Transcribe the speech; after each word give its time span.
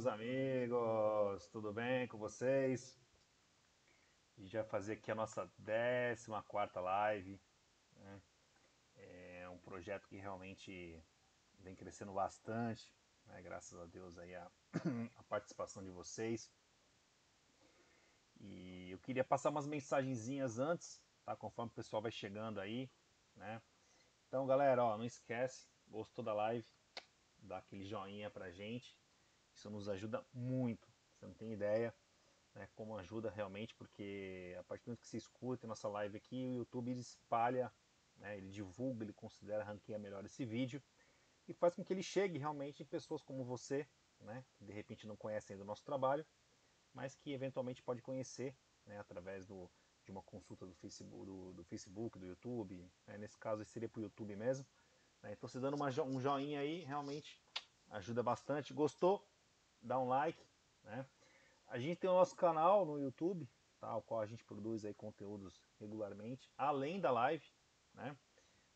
meus 0.00 0.06
amigos? 0.06 1.46
Tudo 1.48 1.74
bem 1.74 2.08
com 2.08 2.16
vocês? 2.16 2.98
A 4.38 4.40
gente 4.40 4.56
vai 4.56 4.64
fazer 4.64 4.94
aqui 4.94 5.10
a 5.10 5.14
nossa 5.14 5.46
14 5.62 6.30
live. 6.80 7.38
Né? 7.96 8.20
É 8.96 9.48
um 9.50 9.58
projeto 9.58 10.08
que 10.08 10.16
realmente 10.16 10.98
vem 11.58 11.76
crescendo 11.76 12.14
bastante, 12.14 12.90
né? 13.26 13.42
graças 13.42 13.78
a 13.78 13.84
Deus 13.84 14.16
aí 14.16 14.34
a, 14.34 14.50
a 15.18 15.22
participação 15.24 15.84
de 15.84 15.90
vocês. 15.90 16.50
E 18.40 18.90
eu 18.90 18.98
queria 19.00 19.22
passar 19.22 19.50
umas 19.50 19.66
mensagenzinhas 19.66 20.58
antes, 20.58 20.98
tá? 21.26 21.36
Conforme 21.36 21.72
o 21.72 21.74
pessoal 21.74 22.00
vai 22.00 22.10
chegando 22.10 22.58
aí, 22.58 22.90
né? 23.36 23.60
Então, 24.28 24.46
galera, 24.46 24.82
ó, 24.82 24.96
não 24.96 25.04
esquece, 25.04 25.68
gostou 25.88 26.24
da 26.24 26.32
live? 26.32 26.66
Dá 27.42 27.58
aquele 27.58 27.84
joinha 27.84 28.30
pra 28.30 28.50
gente. 28.50 28.98
Isso 29.60 29.68
nos 29.68 29.90
ajuda 29.90 30.24
muito. 30.32 30.90
Você 31.12 31.26
não 31.26 31.34
tem 31.34 31.52
ideia 31.52 31.94
né, 32.54 32.66
como 32.74 32.96
ajuda 32.96 33.30
realmente, 33.30 33.74
porque 33.74 34.56
a 34.58 34.64
partir 34.64 34.84
do 34.84 34.88
momento 34.88 35.02
que 35.02 35.06
você 35.06 35.18
escuta 35.18 35.66
nossa 35.66 35.86
live 35.86 36.16
aqui, 36.16 36.46
o 36.46 36.54
YouTube 36.54 36.90
ele 36.90 37.00
espalha, 37.00 37.70
né, 38.16 38.38
ele 38.38 38.48
divulga, 38.48 39.04
ele 39.04 39.12
considera, 39.12 39.62
ranqueia 39.62 39.98
melhor 39.98 40.24
esse 40.24 40.46
vídeo 40.46 40.82
e 41.46 41.52
faz 41.52 41.74
com 41.74 41.84
que 41.84 41.92
ele 41.92 42.02
chegue 42.02 42.38
realmente 42.38 42.82
em 42.82 42.86
pessoas 42.86 43.22
como 43.22 43.44
você, 43.44 43.86
né, 44.20 44.42
que 44.54 44.64
de 44.64 44.72
repente 44.72 45.06
não 45.06 45.14
conhecem 45.14 45.58
do 45.58 45.64
nosso 45.64 45.84
trabalho, 45.84 46.24
mas 46.94 47.14
que 47.14 47.30
eventualmente 47.30 47.82
pode 47.82 48.00
conhecer 48.00 48.56
né, 48.86 48.98
através 48.98 49.46
do, 49.46 49.70
de 50.06 50.10
uma 50.10 50.22
consulta 50.22 50.64
do 50.64 50.74
Facebook, 50.76 51.26
do, 51.26 51.52
do, 51.52 51.64
Facebook, 51.64 52.18
do 52.18 52.24
YouTube. 52.24 52.90
Né, 53.06 53.18
nesse 53.18 53.38
caso, 53.38 53.62
seria 53.66 53.90
para 53.90 54.00
o 54.00 54.04
YouTube 54.04 54.34
mesmo. 54.36 54.66
Né, 55.22 55.32
então, 55.32 55.46
você 55.46 55.60
dando 55.60 55.74
uma, 55.74 55.90
um 56.02 56.18
joinha 56.18 56.60
aí, 56.60 56.82
realmente 56.82 57.38
ajuda 57.90 58.22
bastante. 58.22 58.72
Gostou? 58.72 59.22
Dá 59.82 59.98
um 59.98 60.08
like. 60.08 60.44
Né? 60.84 61.06
A 61.66 61.78
gente 61.78 61.98
tem 61.98 62.10
o 62.10 62.14
nosso 62.14 62.34
canal 62.36 62.84
no 62.84 62.98
YouTube, 62.98 63.48
tá, 63.78 63.96
o 63.96 64.02
qual 64.02 64.20
a 64.20 64.26
gente 64.26 64.44
produz 64.44 64.84
aí 64.84 64.94
conteúdos 64.94 65.60
regularmente, 65.78 66.50
além 66.56 67.00
da 67.00 67.10
live. 67.10 67.44
Né? 67.94 68.16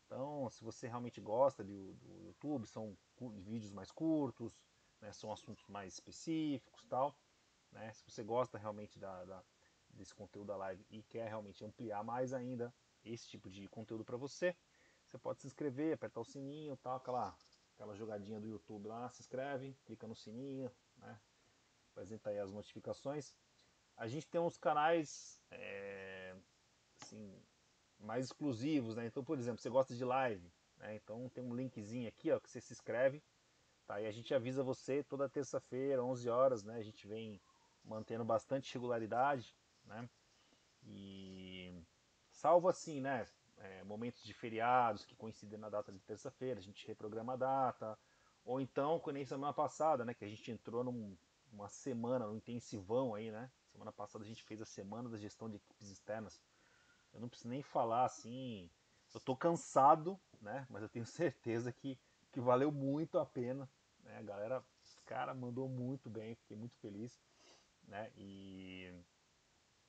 Então, 0.05 0.49
se 0.49 0.63
você 0.63 0.87
realmente 0.87 1.19
gosta 1.19 1.63
do, 1.63 1.93
do 1.93 2.23
YouTube, 2.25 2.67
são 2.67 2.97
vídeos 3.43 3.71
mais 3.71 3.91
curtos, 3.91 4.57
né, 5.01 5.11
são 5.11 5.31
assuntos 5.31 5.67
mais 5.67 5.93
específicos 5.93 6.85
tal. 6.87 7.17
Né? 7.71 7.91
Se 7.93 8.03
você 8.09 8.23
gosta 8.23 8.57
realmente 8.57 8.99
da, 8.99 9.25
da, 9.25 9.43
desse 9.89 10.13
conteúdo 10.13 10.47
da 10.47 10.57
live 10.57 10.85
e 10.89 11.03
quer 11.03 11.27
realmente 11.27 11.65
ampliar 11.65 12.03
mais 12.03 12.33
ainda 12.33 12.73
esse 13.03 13.27
tipo 13.27 13.49
de 13.49 13.67
conteúdo 13.67 14.05
para 14.05 14.17
você, 14.17 14.55
você 15.05 15.17
pode 15.17 15.41
se 15.41 15.47
inscrever, 15.47 15.93
apertar 15.93 16.21
o 16.21 16.25
sininho, 16.25 16.77
tal, 16.77 16.97
aquela, 16.97 17.35
aquela 17.75 17.95
jogadinha 17.95 18.39
do 18.39 18.47
YouTube 18.47 18.87
lá, 18.87 19.09
se 19.11 19.21
inscreve, 19.21 19.77
clica 19.85 20.07
no 20.07 20.15
sininho, 20.15 20.71
né? 21.05 21.19
apresenta 21.91 22.29
aí 22.29 22.39
as 22.39 22.51
notificações. 22.51 23.33
A 23.95 24.07
gente 24.07 24.27
tem 24.27 24.41
uns 24.41 24.57
canais 24.57 25.41
é, 25.49 26.35
assim, 27.01 27.41
mais 27.97 28.25
exclusivos, 28.25 28.97
né? 28.97 29.05
Então, 29.05 29.23
por 29.23 29.39
exemplo, 29.39 29.61
você 29.61 29.69
gosta 29.69 29.95
de 29.95 30.03
live, 30.03 30.51
né? 30.77 30.95
Então 30.95 31.29
tem 31.29 31.43
um 31.43 31.55
linkzinho 31.55 32.07
aqui, 32.07 32.31
ó, 32.31 32.39
que 32.39 32.49
você 32.49 32.59
se 32.59 32.73
inscreve, 32.73 33.23
tá? 33.87 34.01
E 34.01 34.05
a 34.05 34.11
gente 34.11 34.33
avisa 34.33 34.61
você 34.61 35.03
toda 35.03 35.29
terça-feira, 35.29 36.03
11 36.03 36.29
horas, 36.29 36.63
né? 36.63 36.75
A 36.77 36.83
gente 36.83 37.07
vem 37.07 37.41
mantendo 37.83 38.25
bastante 38.25 38.73
regularidade, 38.73 39.55
né? 39.85 40.09
E 40.83 41.73
salvo 42.29 42.67
assim, 42.67 42.99
né? 42.99 43.25
É, 43.57 43.83
momentos 43.85 44.21
de 44.21 44.33
feriados 44.33 45.05
que 45.05 45.15
coincidem 45.15 45.57
na 45.57 45.69
data 45.69 45.89
de 45.89 45.99
terça-feira, 46.01 46.59
a 46.59 46.63
gente 46.63 46.85
reprograma 46.85 47.33
a 47.33 47.37
data, 47.37 47.97
ou 48.45 48.61
então, 48.61 48.99
como 48.99 49.13
nem 49.13 49.25
semana 49.25 49.53
passada, 49.53 50.05
né? 50.05 50.13
Que 50.13 50.23
a 50.23 50.29
gente 50.29 50.51
entrou 50.51 50.83
num, 50.83 51.17
numa 51.51 51.67
semana, 51.67 52.27
num 52.27 52.37
intensivão 52.37 53.15
aí, 53.15 53.31
né? 53.31 53.51
Semana 53.71 53.91
passada 53.91 54.23
a 54.23 54.27
gente 54.27 54.43
fez 54.43 54.61
a 54.61 54.65
semana 54.65 55.09
da 55.09 55.17
gestão 55.17 55.49
de 55.49 55.57
equipes 55.57 55.89
externas 55.89 56.39
eu 57.15 57.21
não 57.21 57.29
preciso 57.29 57.49
nem 57.49 57.63
falar 57.63 58.05
assim. 58.05 58.69
Eu 59.13 59.19
tô 59.21 59.35
cansado, 59.35 60.19
né? 60.41 60.67
Mas 60.69 60.83
eu 60.83 60.89
tenho 60.89 61.05
certeza 61.07 61.71
que, 61.71 61.97
que 62.31 62.39
valeu 62.39 62.71
muito 62.71 63.17
a 63.17 63.25
pena. 63.25 63.69
Né? 64.03 64.17
A 64.17 64.21
galera, 64.21 64.63
cara, 65.05 65.33
mandou 65.33 65.67
muito 65.69 66.09
bem, 66.09 66.35
fiquei 66.35 66.57
muito 66.57 66.75
feliz. 66.77 67.17
Né? 67.87 68.11
E 68.17 68.93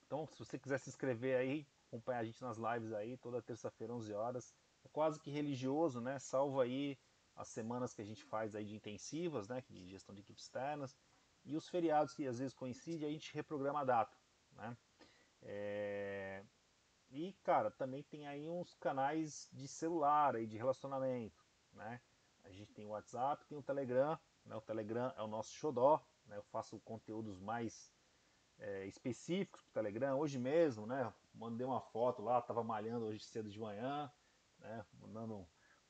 então, 0.07 0.27
se 0.29 0.39
você 0.39 0.57
quiser 0.57 0.79
se 0.79 0.89
inscrever 0.89 1.37
aí, 1.37 1.67
acompanhar 1.89 2.21
a 2.21 2.25
gente 2.25 2.41
nas 2.41 2.57
lives 2.57 2.93
aí, 2.93 3.17
toda 3.17 3.43
terça-feira, 3.43 3.93
11 3.93 4.13
horas. 4.13 4.55
É 4.85 4.89
quase 4.89 5.19
que 5.19 5.31
religioso, 5.31 6.01
né? 6.01 6.21
Salvo 6.21 6.61
aí 6.61 6.97
as 7.37 7.49
semanas 7.49 7.93
que 7.95 8.03
a 8.03 8.05
gente 8.05 8.25
faz 8.25 8.55
aí 8.55 8.65
de 8.65 8.75
intensivas, 8.75 9.47
né? 9.47 9.63
De 9.69 9.89
gestão 9.89 10.15
de 10.15 10.23
equipes 10.23 10.45
externas. 10.45 10.97
E 11.45 11.55
os 11.57 11.69
feriados 11.69 12.15
que 12.15 12.27
às 12.27 12.39
vezes 12.39 12.55
coincidem, 12.55 13.09
a 13.09 13.13
gente 13.13 13.33
reprograma 13.35 13.81
a 13.81 13.85
data, 13.85 14.17
né? 14.53 14.77
É... 15.43 16.43
E, 17.11 17.33
cara, 17.45 17.71
também 17.71 18.03
tem 18.03 18.27
aí 18.27 18.49
uns 18.49 18.75
canais 18.75 19.49
de 19.53 19.69
celular 19.69 20.35
aí, 20.35 20.47
de 20.47 20.57
relacionamento, 20.57 21.45
né? 21.73 22.01
A 22.43 22.51
gente 22.51 22.73
tem 22.73 22.87
o 22.87 22.91
WhatsApp, 22.91 23.45
tem 23.47 23.57
o 23.57 23.63
Telegram, 23.63 24.19
né? 24.45 24.57
O 24.57 24.61
Telegram 24.61 25.13
é 25.17 25.23
o 25.23 25.29
nosso 25.29 25.53
xodó, 25.53 26.05
né? 26.27 26.37
Eu 26.37 26.43
faço 26.45 26.81
conteúdos 26.81 27.39
mais 27.39 27.93
é, 28.59 28.87
específicos 28.87 29.63
para 29.63 29.71
o 29.71 29.75
Telegram. 29.75 30.19
Hoje 30.19 30.39
mesmo, 30.39 30.87
né? 30.87 31.13
Mandei 31.35 31.67
uma 31.67 31.81
foto 31.81 32.23
lá, 32.23 32.41
tava 32.41 32.65
malhando 32.65 33.07
hoje 33.07 33.25
cedo 33.25 33.51
de 33.51 33.59
manhã, 33.59 34.11
né? 34.59 34.85
Mandando, 34.95 35.47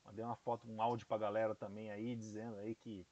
mandei 0.07 0.25
uma 0.25 0.37
foto, 0.37 0.67
um 0.69 0.81
áudio 0.81 1.07
para 1.07 1.17
a 1.17 1.21
galera 1.21 1.55
também 1.55 1.91
aí, 1.91 2.17
dizendo 2.17 2.57
aí 2.59 2.75
que, 2.75 3.07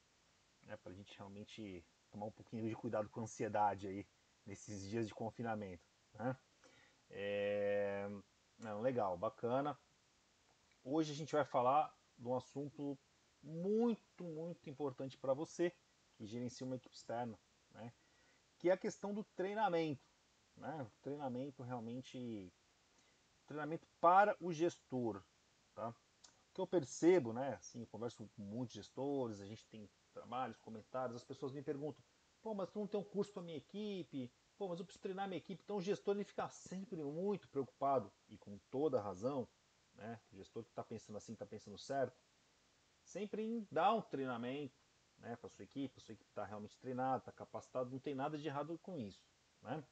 né? 0.63 0.77
Para 0.77 0.93
a 0.93 0.95
gente 0.95 1.17
realmente 1.17 1.85
tomar 2.11 2.27
um 2.27 2.33
pouquinho 2.33 2.67
de 2.69 2.75
cuidado 2.75 3.09
com 3.11 3.21
a 3.21 3.23
ansiedade 3.25 3.87
aí 3.87 4.07
nesses 4.47 4.89
dias 4.89 5.07
de 5.07 5.15
confinamento, 5.15 5.85
né? 6.15 6.37
É... 7.11 8.09
Não, 8.59 8.81
legal, 8.81 9.19
bacana. 9.19 9.79
Hoje 10.83 11.13
a 11.13 11.15
gente 11.15 11.35
vai 11.35 11.45
falar 11.45 11.95
de 12.17 12.27
um 12.27 12.37
assunto 12.37 12.99
muito, 13.43 14.25
muito 14.25 14.71
importante 14.71 15.19
para 15.19 15.35
você 15.35 15.75
que 16.15 16.27
gerencia 16.27 16.65
uma 16.65 16.77
equipe 16.77 16.95
externa, 16.95 17.39
né? 17.73 17.93
que 18.59 18.71
é 18.71 18.73
a 18.73 18.79
questão 18.79 19.13
do 19.13 19.25
treinamento. 19.37 20.03
Né? 20.57 20.87
Treinamento 21.03 21.63
realmente. 21.63 22.53
Treinamento 23.47 23.87
para 24.01 24.37
o 24.41 24.53
gestor. 24.53 25.23
Tá? 25.75 25.95
Que 26.55 26.61
eu 26.61 26.67
percebo, 26.67 27.33
né? 27.33 27.55
Assim, 27.55 27.81
eu 27.81 27.87
converso 27.87 28.17
com 28.17 28.43
muitos 28.43 28.75
gestores, 28.75 29.41
a 29.41 29.45
gente 29.45 29.67
tem 29.67 29.91
trabalhos, 30.13 30.57
comentários, 30.59 31.17
as 31.17 31.25
pessoas 31.25 31.53
me 31.53 31.63
perguntam: 31.63 32.03
pô, 32.41 32.55
mas 32.55 32.71
tu 32.71 32.79
não 32.79 32.87
tem 32.87 32.99
um 32.99 33.05
curso 33.05 33.33
para 33.33 33.43
minha 33.43 33.59
equipe? 33.59 34.33
Pô, 34.57 34.69
mas 34.69 34.79
eu 34.79 34.85
preciso 34.85 35.03
treinar 35.03 35.27
minha 35.29 35.39
equipe. 35.39 35.63
Então 35.63 35.77
o 35.77 35.83
gestor 35.83 36.15
ele 36.15 36.25
fica 36.25 36.49
sempre 36.49 37.03
muito 37.03 37.49
preocupado, 37.49 38.11
e 38.29 38.39
com 38.39 38.57
toda 38.71 39.01
razão, 39.01 39.49
né? 39.95 40.21
O 40.33 40.37
gestor 40.37 40.63
que 40.63 40.71
está 40.71 40.85
pensando 40.85 41.17
assim, 41.17 41.33
está 41.33 41.45
pensando 41.45 41.77
certo, 41.77 42.17
sempre 43.03 43.43
em 43.43 43.67
dar 43.71 43.93
um 43.93 44.01
treinamento 44.01 44.81
né, 45.19 45.37
para 45.37 45.49
sua 45.49 45.65
equipe, 45.65 45.99
a 45.99 46.01
sua 46.01 46.13
equipe 46.13 46.31
está 46.31 46.45
realmente 46.45 46.79
treinada, 46.79 47.19
está 47.19 47.33
capacitada, 47.33 47.91
não 47.91 47.99
tem 47.99 48.15
nada 48.15 48.39
de 48.39 48.47
errado 48.47 48.79
com 48.79 48.99
isso. 48.99 49.23
Né? 49.63 49.83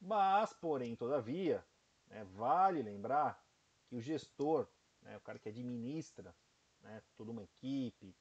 Mas, 0.00 0.52
porém, 0.52 0.94
todavia, 0.96 1.64
né, 2.06 2.24
vale 2.24 2.82
lembrar 2.82 3.42
que 3.86 3.96
o 3.96 4.00
gestor, 4.00 4.68
né, 5.02 5.16
o 5.16 5.20
cara 5.20 5.38
que 5.38 5.48
administra 5.48 6.34
né, 6.80 7.02
toda 7.16 7.30
uma 7.30 7.42
equipe, 7.42 8.14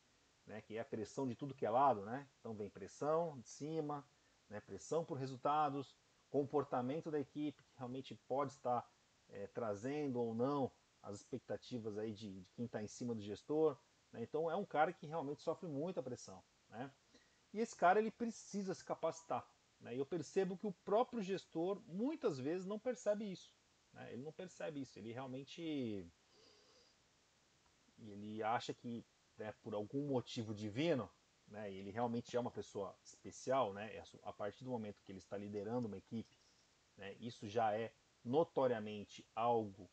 né, 0.45 0.61
que 0.61 0.77
é 0.77 0.79
a 0.79 0.85
pressão 0.85 1.27
de 1.27 1.35
tudo 1.35 1.53
que 1.53 1.65
é 1.65 1.69
lado, 1.69 2.05
né? 2.05 2.27
então 2.39 2.53
vem 2.53 2.69
pressão 2.69 3.39
de 3.39 3.47
cima, 3.47 4.07
né, 4.49 4.59
pressão 4.61 5.03
por 5.03 5.17
resultados, 5.17 5.95
comportamento 6.29 7.11
da 7.11 7.19
equipe 7.19 7.63
que 7.63 7.77
realmente 7.77 8.15
pode 8.27 8.53
estar 8.53 8.89
é, 9.29 9.47
trazendo 9.47 10.19
ou 10.19 10.33
não 10.33 10.71
as 11.01 11.15
expectativas 11.17 11.97
aí 11.97 12.13
de, 12.13 12.41
de 12.41 12.51
quem 12.53 12.65
está 12.65 12.81
em 12.81 12.87
cima 12.87 13.15
do 13.15 13.21
gestor. 13.21 13.77
Né? 14.11 14.21
Então 14.23 14.49
é 14.49 14.55
um 14.55 14.65
cara 14.65 14.91
que 14.91 15.05
realmente 15.05 15.41
sofre 15.41 15.67
muita 15.67 16.03
pressão. 16.03 16.43
Né? 16.69 16.91
E 17.53 17.59
esse 17.59 17.75
cara 17.75 17.99
ele 17.99 18.11
precisa 18.11 18.73
se 18.73 18.83
capacitar. 18.83 19.47
Né? 19.79 19.95
E 19.95 19.99
eu 19.99 20.05
percebo 20.05 20.57
que 20.57 20.67
o 20.67 20.73
próprio 20.83 21.21
gestor 21.21 21.81
muitas 21.87 22.39
vezes 22.39 22.65
não 22.65 22.79
percebe 22.79 23.31
isso. 23.31 23.51
Né? 23.93 24.13
Ele 24.13 24.23
não 24.23 24.33
percebe 24.33 24.81
isso. 24.81 24.97
Ele 24.99 25.13
realmente 25.13 26.05
ele 27.99 28.43
acha 28.43 28.73
que 28.73 29.05
né, 29.37 29.53
por 29.61 29.73
algum 29.73 30.07
motivo 30.07 30.53
divino 30.53 31.09
né, 31.47 31.71
ele 31.71 31.91
realmente 31.91 32.35
é 32.35 32.39
uma 32.39 32.51
pessoa 32.51 32.95
especial, 33.03 33.73
né, 33.73 33.95
é 33.95 34.03
a 34.23 34.33
partir 34.33 34.63
do 34.63 34.69
momento 34.69 35.01
que 35.03 35.11
ele 35.11 35.19
está 35.19 35.37
liderando 35.37 35.87
uma 35.87 35.97
equipe, 35.97 36.37
né, 36.97 37.15
isso 37.19 37.47
já 37.47 37.73
é 37.73 37.93
notoriamente 38.23 39.25
algo 39.35 39.89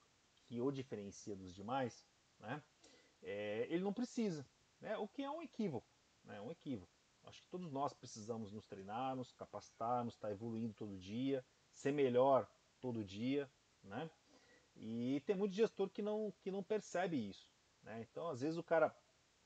que 0.46 0.60
o 0.60 0.70
diferencia 0.70 1.36
dos 1.36 1.54
demais, 1.54 2.04
né, 2.38 2.62
é, 3.22 3.66
ele 3.70 3.82
não 3.82 3.92
precisa, 3.92 4.46
né, 4.80 4.96
o 4.98 5.06
que 5.06 5.22
é 5.22 5.30
um 5.30 5.42
equívoco, 5.42 5.88
né, 6.24 6.40
um 6.40 6.50
equívoco. 6.50 6.92
Acho 7.24 7.40
que 7.40 7.48
todos 7.48 7.72
nós 7.72 7.94
precisamos 7.94 8.52
nos 8.52 8.66
treinar, 8.66 9.16
nos 9.16 9.32
capacitar, 9.32 10.04
nos 10.04 10.14
estar 10.14 10.30
evoluindo 10.30 10.74
todo 10.74 10.98
dia, 10.98 11.42
ser 11.72 11.90
melhor 11.90 12.46
todo 12.80 13.02
dia, 13.02 13.50
né? 13.82 14.10
E 14.76 15.22
tem 15.24 15.34
muito 15.34 15.54
gestor 15.54 15.88
que 15.88 16.02
não, 16.02 16.34
que 16.42 16.50
não 16.50 16.62
percebe 16.62 17.16
isso, 17.16 17.48
né? 17.84 18.04
Então, 18.10 18.28
às 18.28 18.40
vezes 18.40 18.58
o 18.58 18.62
cara 18.62 18.94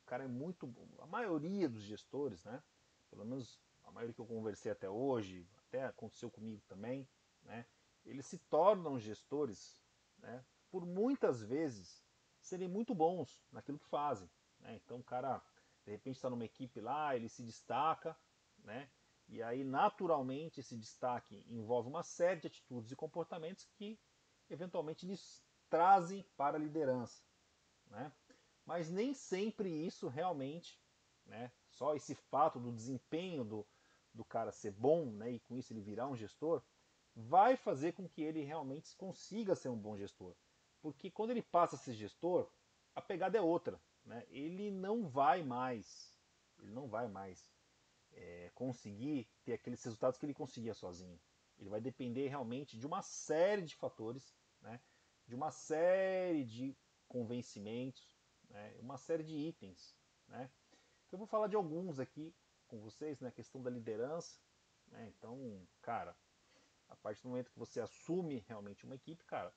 cara 0.08 0.24
é 0.24 0.28
muito. 0.28 0.74
A 1.00 1.06
maioria 1.06 1.68
dos 1.68 1.82
gestores, 1.82 2.44
né? 2.44 2.62
Pelo 3.10 3.24
menos 3.24 3.60
a 3.84 3.92
maioria 3.92 4.14
que 4.14 4.20
eu 4.20 4.26
conversei 4.26 4.72
até 4.72 4.88
hoje, 4.88 5.46
até 5.68 5.84
aconteceu 5.84 6.30
comigo 6.30 6.62
também, 6.66 7.06
né? 7.42 7.66
Eles 8.04 8.26
se 8.26 8.38
tornam 8.38 8.98
gestores, 8.98 9.78
né? 10.18 10.44
Por 10.70 10.86
muitas 10.86 11.42
vezes 11.42 12.02
serem 12.40 12.68
muito 12.68 12.94
bons 12.94 13.42
naquilo 13.52 13.78
que 13.78 13.86
fazem, 13.86 14.28
né? 14.60 14.76
Então 14.76 14.98
o 14.98 15.04
cara 15.04 15.42
de 15.84 15.92
repente 15.92 16.16
está 16.16 16.30
numa 16.30 16.44
equipe 16.44 16.80
lá, 16.80 17.14
ele 17.14 17.28
se 17.28 17.42
destaca, 17.42 18.16
né? 18.58 18.90
E 19.28 19.42
aí 19.42 19.62
naturalmente 19.62 20.60
esse 20.60 20.76
destaque 20.76 21.44
envolve 21.48 21.88
uma 21.88 22.02
série 22.02 22.40
de 22.40 22.46
atitudes 22.46 22.90
e 22.90 22.96
comportamentos 22.96 23.66
que 23.76 24.00
eventualmente 24.48 25.06
lhes 25.06 25.44
trazem 25.68 26.22
para 26.34 26.56
a 26.56 26.60
liderança, 26.60 27.22
né? 27.86 28.10
Mas 28.68 28.90
nem 28.90 29.14
sempre 29.14 29.70
isso 29.70 30.08
realmente, 30.08 30.78
né? 31.24 31.50
Só 31.70 31.96
esse 31.96 32.14
fato 32.14 32.60
do 32.60 32.70
desempenho 32.70 33.42
do, 33.42 33.66
do 34.12 34.22
cara 34.26 34.52
ser 34.52 34.72
bom, 34.72 35.06
né? 35.06 35.30
E 35.30 35.40
com 35.40 35.56
isso 35.56 35.72
ele 35.72 35.80
virar 35.80 36.06
um 36.06 36.14
gestor, 36.14 36.62
vai 37.16 37.56
fazer 37.56 37.92
com 37.92 38.06
que 38.06 38.20
ele 38.20 38.44
realmente 38.44 38.94
consiga 38.94 39.54
ser 39.54 39.70
um 39.70 39.78
bom 39.78 39.96
gestor. 39.96 40.34
Porque 40.82 41.10
quando 41.10 41.30
ele 41.30 41.40
passa 41.40 41.76
a 41.76 41.78
ser 41.78 41.94
gestor, 41.94 42.46
a 42.94 43.00
pegada 43.00 43.38
é 43.38 43.40
outra. 43.40 43.80
Né? 44.04 44.26
Ele 44.28 44.70
não 44.70 45.08
vai 45.08 45.42
mais, 45.42 46.14
ele 46.58 46.70
não 46.70 46.88
vai 46.88 47.08
mais 47.08 47.50
é, 48.12 48.50
conseguir 48.54 49.30
ter 49.46 49.54
aqueles 49.54 49.82
resultados 49.82 50.18
que 50.18 50.26
ele 50.26 50.34
conseguia 50.34 50.74
sozinho. 50.74 51.18
Ele 51.58 51.70
vai 51.70 51.80
depender 51.80 52.28
realmente 52.28 52.78
de 52.78 52.86
uma 52.86 53.00
série 53.00 53.62
de 53.62 53.74
fatores, 53.74 54.36
né? 54.60 54.78
de 55.26 55.34
uma 55.34 55.50
série 55.50 56.44
de 56.44 56.76
convencimentos, 57.08 58.17
né? 58.48 58.74
uma 58.80 58.96
série 58.96 59.22
de 59.22 59.34
itens. 59.34 59.94
Né? 60.26 60.50
Então 61.06 61.16
eu 61.16 61.18
vou 61.18 61.26
falar 61.26 61.46
de 61.48 61.56
alguns 61.56 61.98
aqui 61.98 62.34
com 62.66 62.78
vocês, 62.80 63.20
né? 63.20 63.30
questão 63.30 63.62
da 63.62 63.70
liderança. 63.70 64.38
Né? 64.90 65.12
Então, 65.16 65.66
cara, 65.82 66.16
a 66.88 66.96
partir 66.96 67.22
do 67.22 67.28
momento 67.28 67.50
que 67.50 67.58
você 67.58 67.80
assume 67.80 68.44
realmente 68.46 68.84
uma 68.84 68.94
equipe, 68.94 69.24
cara, 69.24 69.52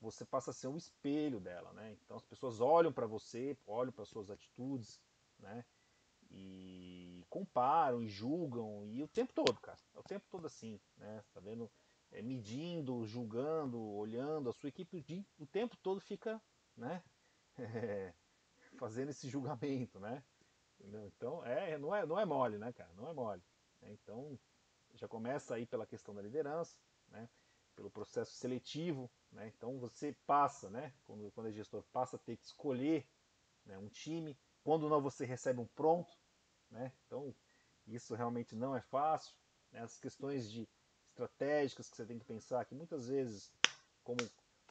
você 0.00 0.24
passa 0.24 0.50
a 0.50 0.54
ser 0.54 0.68
um 0.68 0.76
espelho 0.76 1.40
dela, 1.40 1.72
né? 1.74 1.92
Então 2.04 2.16
as 2.16 2.24
pessoas 2.24 2.60
olham 2.60 2.92
para 2.92 3.06
você, 3.06 3.56
olham 3.66 3.92
para 3.92 4.04
suas 4.06 4.30
atitudes, 4.30 5.00
né? 5.38 5.64
E 6.30 7.24
comparam 7.28 8.02
e 8.02 8.08
julgam 8.08 8.86
e 8.86 9.02
o 9.02 9.08
tempo 9.08 9.32
todo, 9.32 9.60
cara. 9.60 9.78
É 9.94 9.98
o 9.98 10.02
tempo 10.02 10.24
todo 10.30 10.46
assim, 10.46 10.80
né? 10.96 11.22
Tá 11.34 11.40
vendo? 11.40 11.70
É, 12.12 12.22
medindo, 12.22 13.04
julgando, 13.04 13.80
olhando, 13.80 14.48
a 14.48 14.52
sua 14.52 14.68
equipe 14.68 15.24
o 15.38 15.46
tempo 15.46 15.76
todo 15.76 16.00
fica, 16.00 16.42
né? 16.76 17.02
Fazendo 18.78 19.10
esse 19.10 19.28
julgamento, 19.28 19.98
né? 19.98 20.22
Entendeu? 20.78 21.06
Então 21.06 21.44
é, 21.44 21.78
não 21.78 21.94
é, 21.94 22.06
não 22.06 22.18
é 22.18 22.24
mole, 22.24 22.58
né, 22.58 22.72
cara? 22.72 22.90
Não 22.94 23.08
é 23.08 23.12
mole. 23.12 23.42
Né? 23.80 23.92
Então 23.92 24.38
já 24.94 25.06
começa 25.06 25.54
aí 25.54 25.66
pela 25.66 25.86
questão 25.86 26.14
da 26.14 26.22
liderança, 26.22 26.76
né? 27.08 27.28
pelo 27.76 27.90
processo 27.90 28.32
seletivo. 28.32 29.10
Né? 29.30 29.48
Então 29.48 29.78
você 29.78 30.16
passa, 30.26 30.70
né? 30.70 30.92
quando, 31.04 31.30
quando 31.32 31.48
é 31.48 31.52
gestor, 31.52 31.82
passa 31.92 32.16
a 32.16 32.18
ter 32.18 32.36
que 32.36 32.44
escolher 32.44 33.06
né, 33.64 33.78
um 33.78 33.88
time. 33.88 34.38
Quando 34.62 34.88
não, 34.88 35.00
você 35.00 35.24
recebe 35.24 35.60
um 35.60 35.66
pronto. 35.66 36.16
Né? 36.70 36.92
Então 37.06 37.34
isso 37.86 38.14
realmente 38.14 38.54
não 38.54 38.74
é 38.74 38.80
fácil. 38.80 39.34
Né? 39.70 39.80
As 39.80 39.98
questões 39.98 40.50
de 40.50 40.68
estratégicas 41.10 41.90
que 41.90 41.96
você 41.96 42.06
tem 42.06 42.18
que 42.18 42.24
pensar, 42.24 42.64
que 42.64 42.74
muitas 42.74 43.08
vezes, 43.08 43.52
como, 44.02 44.18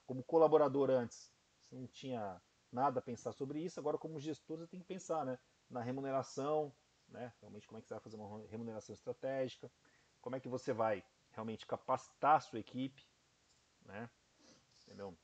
como 0.06 0.24
colaborador 0.24 0.90
antes, 0.90 1.32
você 1.60 1.76
não 1.76 1.88
tinha 1.88 2.42
nada 2.72 3.00
a 3.00 3.02
pensar 3.02 3.32
sobre 3.32 3.60
isso, 3.60 3.80
agora 3.80 3.98
como 3.98 4.20
gestor 4.20 4.60
você 4.60 4.68
tem 4.68 4.80
que 4.80 4.86
pensar 4.86 5.26
né? 5.26 5.40
na 5.70 5.82
remuneração, 5.82 6.74
né? 7.08 7.34
realmente 7.40 7.68
como 7.68 7.78
é 7.78 7.82
que 7.82 7.88
você 7.88 7.94
vai 7.94 8.04
fazer 8.04 8.16
uma 8.16 8.46
remuneração 8.48 8.94
estratégica, 8.94 9.72
como 10.22 10.36
é 10.36 10.40
que 10.40 10.50
você 10.50 10.74
vai 10.74 11.04
realmente 11.32 11.66
capacitar 11.66 12.38
a 12.38 12.40
sua 12.40 12.60
equipe, 12.60 13.06
né? 13.86 14.10
Entendeu? 14.84 15.18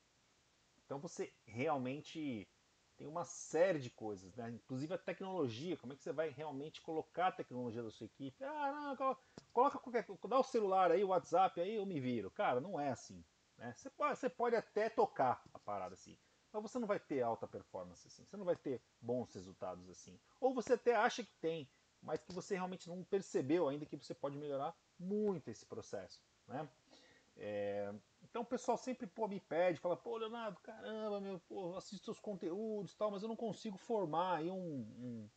Então 0.84 0.98
você 0.98 1.32
realmente 1.44 2.48
tem 2.96 3.06
uma 3.06 3.24
série 3.24 3.78
de 3.78 3.90
coisas, 3.90 4.34
né? 4.36 4.50
Inclusive 4.50 4.94
a 4.94 4.98
tecnologia, 4.98 5.76
como 5.76 5.92
é 5.92 5.96
que 5.96 6.02
você 6.02 6.12
vai 6.12 6.30
realmente 6.30 6.80
colocar 6.80 7.28
a 7.28 7.32
tecnologia 7.32 7.82
da 7.82 7.90
sua 7.90 8.06
equipe? 8.06 8.42
Ah, 8.42 8.96
não, 8.98 9.16
coloca 9.52 9.78
qualquer, 9.78 10.06
dá 10.28 10.38
o 10.38 10.44
celular 10.44 10.90
aí, 10.90 11.04
o 11.04 11.08
WhatsApp 11.08 11.60
aí, 11.60 11.74
eu 11.74 11.84
me 11.84 12.00
viro. 12.00 12.30
Cara, 12.30 12.60
não 12.60 12.80
é 12.80 12.90
assim, 12.90 13.22
né? 13.58 13.74
Você 13.74 13.90
pode, 13.90 14.18
você 14.18 14.30
pode 14.30 14.56
até 14.56 14.88
tocar 14.88 15.42
a 15.52 15.58
parada 15.58 15.94
assim, 15.94 16.16
mas 16.52 16.62
você 16.62 16.78
não 16.78 16.86
vai 16.86 16.98
ter 16.98 17.22
alta 17.22 17.46
performance 17.46 18.06
assim, 18.06 18.24
você 18.24 18.36
não 18.36 18.44
vai 18.44 18.56
ter 18.56 18.80
bons 19.00 19.32
resultados 19.34 19.88
assim. 19.88 20.18
Ou 20.40 20.54
você 20.54 20.74
até 20.74 20.94
acha 20.94 21.22
que 21.24 21.32
tem, 21.40 21.68
mas 22.00 22.22
que 22.22 22.32
você 22.32 22.54
realmente 22.54 22.88
não 22.88 23.02
percebeu 23.04 23.68
ainda 23.68 23.86
que 23.86 23.96
você 23.96 24.14
pode 24.14 24.36
melhorar 24.36 24.74
muito 24.98 25.50
esse 25.50 25.66
processo. 25.66 26.22
Né? 26.46 26.68
É, 27.36 27.92
então 28.22 28.42
o 28.42 28.46
pessoal 28.46 28.78
sempre 28.78 29.06
pô, 29.06 29.28
me 29.28 29.40
pede, 29.40 29.80
fala, 29.80 29.96
pô, 29.96 30.16
Leonardo, 30.16 30.58
caramba, 30.60 31.20
meu, 31.20 31.38
pô, 31.40 31.76
assisto 31.76 32.04
seus 32.04 32.18
conteúdos 32.18 32.94
tal, 32.94 33.10
mas 33.10 33.22
eu 33.22 33.28
não 33.28 33.36
consigo 33.36 33.76
formar 33.76 34.38
aí 34.38 34.50
um, 34.50 34.56
um, 34.56 35.30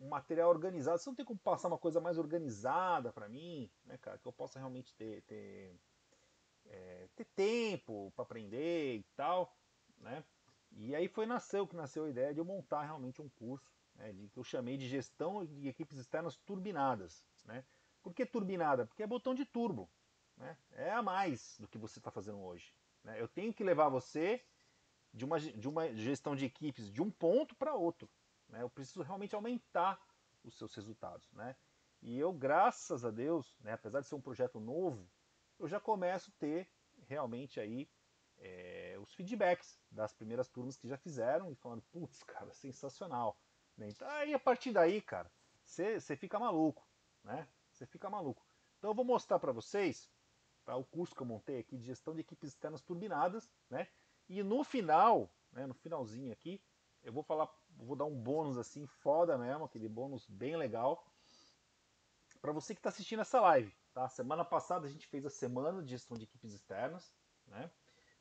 um, 0.00 0.08
material 0.08 0.48
organizado. 0.48 0.98
Você 0.98 1.10
não 1.10 1.16
tem 1.16 1.24
como 1.24 1.38
passar 1.38 1.68
uma 1.68 1.78
coisa 1.78 2.00
mais 2.00 2.18
organizada 2.18 3.12
para 3.12 3.28
mim, 3.28 3.70
né, 3.84 3.98
cara, 3.98 4.18
que 4.18 4.26
eu 4.26 4.32
possa 4.32 4.58
realmente 4.58 4.94
ter, 4.94 5.22
ter, 5.22 5.78
é, 6.66 7.08
ter 7.14 7.24
tempo 7.36 8.12
para 8.14 8.22
aprender 8.22 8.96
e 8.96 9.02
tal, 9.14 9.54
né? 9.98 10.24
E 10.76 10.94
aí 10.94 11.08
foi 11.08 11.26
nasceu 11.26 11.66
que 11.66 11.74
nasceu 11.74 12.04
a 12.04 12.10
ideia 12.10 12.32
de 12.32 12.40
eu 12.40 12.44
montar 12.44 12.82
realmente 12.82 13.20
um 13.22 13.28
curso, 13.28 13.70
né, 13.94 14.12
de, 14.12 14.28
que 14.28 14.38
eu 14.38 14.44
chamei 14.44 14.76
de 14.76 14.86
gestão 14.86 15.44
de 15.44 15.68
equipes 15.68 15.96
externas 15.98 16.36
turbinadas, 16.36 17.24
né? 17.44 17.64
Por 18.02 18.14
que 18.14 18.24
turbinada? 18.24 18.86
Porque 18.86 19.02
é 19.02 19.06
botão 19.06 19.34
de 19.34 19.44
turbo. 19.44 19.90
Né? 20.36 20.56
É 20.72 20.92
a 20.92 21.02
mais 21.02 21.56
do 21.58 21.66
que 21.66 21.76
você 21.76 21.98
está 21.98 22.10
fazendo 22.10 22.38
hoje. 22.38 22.72
Né? 23.02 23.20
Eu 23.20 23.26
tenho 23.26 23.52
que 23.52 23.64
levar 23.64 23.88
você 23.88 24.44
de 25.12 25.24
uma, 25.24 25.40
de 25.40 25.68
uma 25.68 25.92
gestão 25.92 26.36
de 26.36 26.44
equipes 26.44 26.92
de 26.92 27.02
um 27.02 27.10
ponto 27.10 27.56
para 27.56 27.74
outro. 27.74 28.08
Né? 28.48 28.62
Eu 28.62 28.70
preciso 28.70 29.02
realmente 29.02 29.34
aumentar 29.34 30.00
os 30.44 30.56
seus 30.56 30.72
resultados. 30.74 31.32
Né? 31.32 31.56
E 32.02 32.16
eu, 32.16 32.32
graças 32.32 33.04
a 33.04 33.10
Deus, 33.10 33.56
né, 33.60 33.72
apesar 33.72 34.00
de 34.00 34.06
ser 34.06 34.14
um 34.14 34.20
projeto 34.20 34.60
novo, 34.60 35.10
eu 35.58 35.66
já 35.66 35.80
começo 35.80 36.30
a 36.30 36.38
ter 36.38 36.68
realmente 37.08 37.58
aí 37.58 37.88
é, 38.38 38.96
os 39.00 39.12
feedbacks 39.14 39.78
das 39.90 40.12
primeiras 40.12 40.48
turmas 40.48 40.76
que 40.76 40.88
já 40.88 40.96
fizeram 40.96 41.50
e 41.50 41.54
falando, 41.54 41.82
putz, 41.92 42.22
cara, 42.22 42.52
sensacional. 42.52 43.38
Né? 43.76 43.88
Então 43.88 44.08
aí 44.08 44.34
a 44.34 44.38
partir 44.38 44.72
daí, 44.72 45.00
cara, 45.00 45.30
você 45.64 46.16
fica 46.16 46.38
maluco, 46.38 46.86
né? 47.24 47.48
Você 47.72 47.86
fica 47.86 48.08
maluco. 48.08 48.46
Então 48.78 48.90
eu 48.90 48.94
vou 48.94 49.04
mostrar 49.04 49.38
para 49.38 49.52
vocês 49.52 50.08
tá, 50.64 50.76
o 50.76 50.84
curso 50.84 51.14
que 51.14 51.22
eu 51.22 51.26
montei 51.26 51.58
aqui 51.58 51.76
de 51.76 51.84
gestão 51.84 52.14
de 52.14 52.20
equipes 52.20 52.50
externas 52.50 52.82
turbinadas, 52.82 53.50
né? 53.68 53.88
E 54.28 54.42
no 54.42 54.64
final, 54.64 55.30
né, 55.52 55.66
no 55.66 55.74
finalzinho 55.74 56.32
aqui, 56.32 56.62
eu 57.02 57.12
vou 57.12 57.22
falar, 57.22 57.48
vou 57.76 57.94
dar 57.94 58.04
um 58.04 58.14
bônus 58.14 58.58
assim 58.58 58.86
foda 58.86 59.38
mesmo, 59.38 59.64
aquele 59.64 59.88
bônus 59.88 60.26
bem 60.26 60.56
legal 60.56 61.04
para 62.40 62.52
você 62.52 62.74
que 62.74 62.78
está 62.78 62.90
assistindo 62.90 63.22
essa 63.22 63.40
live, 63.40 63.74
tá? 63.92 64.08
Semana 64.08 64.44
passada 64.44 64.86
a 64.86 64.90
gente 64.90 65.06
fez 65.06 65.26
a 65.26 65.30
semana 65.30 65.82
de 65.82 65.90
gestão 65.90 66.16
de 66.16 66.24
equipes 66.24 66.52
externas, 66.52 67.12
né? 67.46 67.70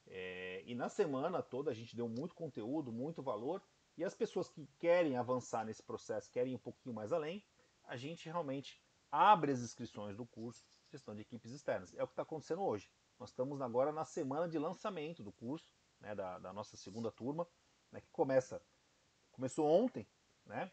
É, 0.07 0.63
e 0.65 0.75
na 0.75 0.89
semana 0.89 1.41
toda 1.41 1.71
a 1.71 1.73
gente 1.73 1.95
deu 1.95 2.07
muito 2.07 2.35
conteúdo, 2.35 2.91
muito 2.91 3.23
valor, 3.23 3.61
e 3.97 4.03
as 4.03 4.13
pessoas 4.13 4.49
que 4.49 4.67
querem 4.77 5.17
avançar 5.17 5.65
nesse 5.65 5.81
processo, 5.81 6.29
querem 6.31 6.53
ir 6.53 6.55
um 6.55 6.59
pouquinho 6.59 6.93
mais 6.93 7.11
além, 7.11 7.43
a 7.83 7.95
gente 7.95 8.25
realmente 8.25 8.81
abre 9.11 9.51
as 9.51 9.61
inscrições 9.61 10.17
do 10.17 10.25
curso 10.25 10.65
Gestão 10.91 11.15
de 11.15 11.21
Equipes 11.21 11.51
Externas. 11.51 11.93
É 11.95 12.03
o 12.03 12.07
que 12.07 12.13
está 12.13 12.23
acontecendo 12.23 12.61
hoje. 12.61 12.89
Nós 13.19 13.29
estamos 13.29 13.61
agora 13.61 13.91
na 13.91 14.05
semana 14.05 14.47
de 14.47 14.59
lançamento 14.59 15.23
do 15.23 15.31
curso, 15.31 15.73
né, 15.99 16.13
da, 16.13 16.39
da, 16.39 16.53
nossa 16.53 16.75
segunda 16.75 17.11
turma, 17.11 17.47
né, 17.91 18.01
que 18.01 18.09
começa 18.11 18.61
começou 19.31 19.67
ontem, 19.67 20.07
né, 20.45 20.71